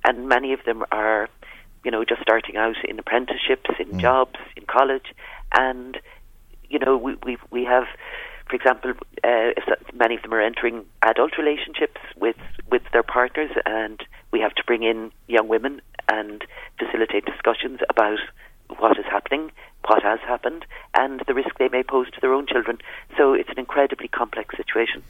[0.06, 1.30] and many of them are,
[1.84, 5.14] you know, just starting out in apprenticeships, in jobs, in college,
[5.57, 5.99] and
[6.69, 7.85] you know we we we have.
[8.49, 8.91] For example,
[9.23, 9.52] uh,
[9.94, 12.35] many of them are entering adult relationships with
[12.69, 16.44] with their partners, and we have to bring in young women and
[16.77, 18.19] facilitate discussions about
[18.77, 19.52] what is happening,
[19.88, 22.77] what has happened, and the risk they may pose to their own children.
[23.18, 25.03] So it's an incredibly complex situation.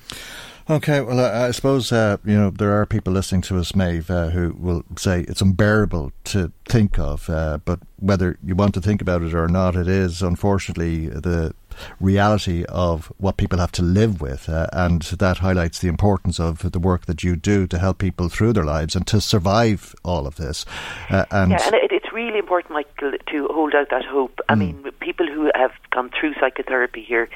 [0.69, 4.09] Okay, well, I, I suppose uh, you know there are people listening to us, Maeve,
[4.09, 7.29] uh, who will say it's unbearable to think of.
[7.29, 11.53] Uh, but whether you want to think about it or not, it is unfortunately the
[11.99, 16.71] reality of what people have to live with, uh, and that highlights the importance of
[16.71, 20.27] the work that you do to help people through their lives and to survive all
[20.27, 20.65] of this.
[21.09, 24.39] Uh, and yeah, and it, it's really important, Michael, to hold out that hope.
[24.49, 27.29] I mean, people who have gone through psychotherapy here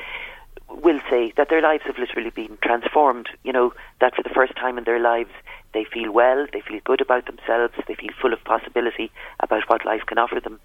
[0.69, 3.29] will say that their lives have literally been transformed.
[3.43, 5.31] You know, that for the first time in their lives,
[5.73, 9.85] they feel well, they feel good about themselves, they feel full of possibility about what
[9.85, 10.59] life can offer them.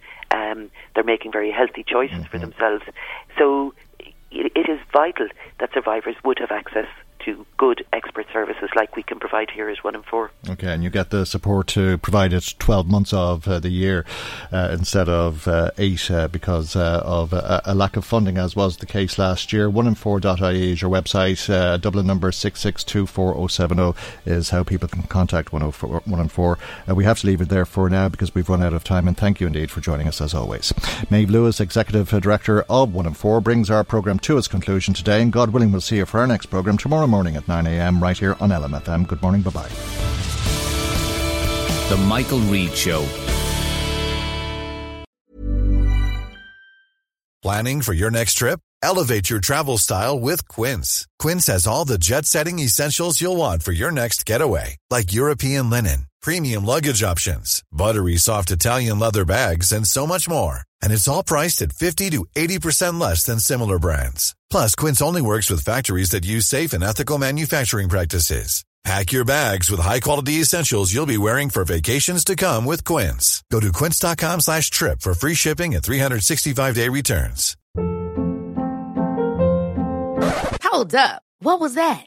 [0.53, 2.85] Um, they're making very healthy choices for themselves.
[3.39, 3.75] So
[4.31, 5.29] it is vital
[5.61, 6.87] that survivors would have access
[7.25, 10.31] to good expert services like we can provide here as one in four.
[10.49, 14.05] Okay, and you get the support to provide it 12 months of uh, the year
[14.51, 18.57] uh, instead of uh, eight uh, because uh, of a, a lack of funding, as
[18.57, 19.71] was the case last year.
[19.71, 21.49] 1in4.ie is your website.
[21.49, 23.97] Uh, Dublin number 6624070
[24.27, 26.01] is how people can contact 104.
[26.01, 26.59] 104.
[26.89, 29.07] Uh, we have to leave it there for now because we've run out of time,
[29.07, 30.73] and thank you indeed for joining us as always.
[31.11, 34.95] Maeve Lewis, Executive uh, Director of 1 in 4, brings our programme to its conclusion
[34.95, 38.03] today, and God willing, we'll see you for our next programme tomorrow morning at 9am
[38.03, 39.07] right here on LMFM.
[39.07, 39.73] Good morning, bye bye.
[41.91, 43.07] The Michael Reade Show.
[47.43, 48.61] Planning for your next trip?
[48.83, 51.07] Elevate your travel style with Quince.
[51.19, 55.69] Quince has all the jet setting essentials you'll want for your next getaway, like European
[55.69, 60.61] linen, premium luggage options, buttery soft Italian leather bags, and so much more.
[60.81, 64.35] And it's all priced at 50 to 80% less than similar brands.
[64.53, 68.65] Plus, Quince only works with factories that use safe and ethical manufacturing practices.
[68.85, 73.43] Pack your bags with high-quality essentials you'll be wearing for vacations to come with Quince.
[73.51, 77.57] Go to quince.com slash trip for free shipping and 365-day returns.
[80.65, 81.23] Hold up.
[81.39, 82.07] What was that?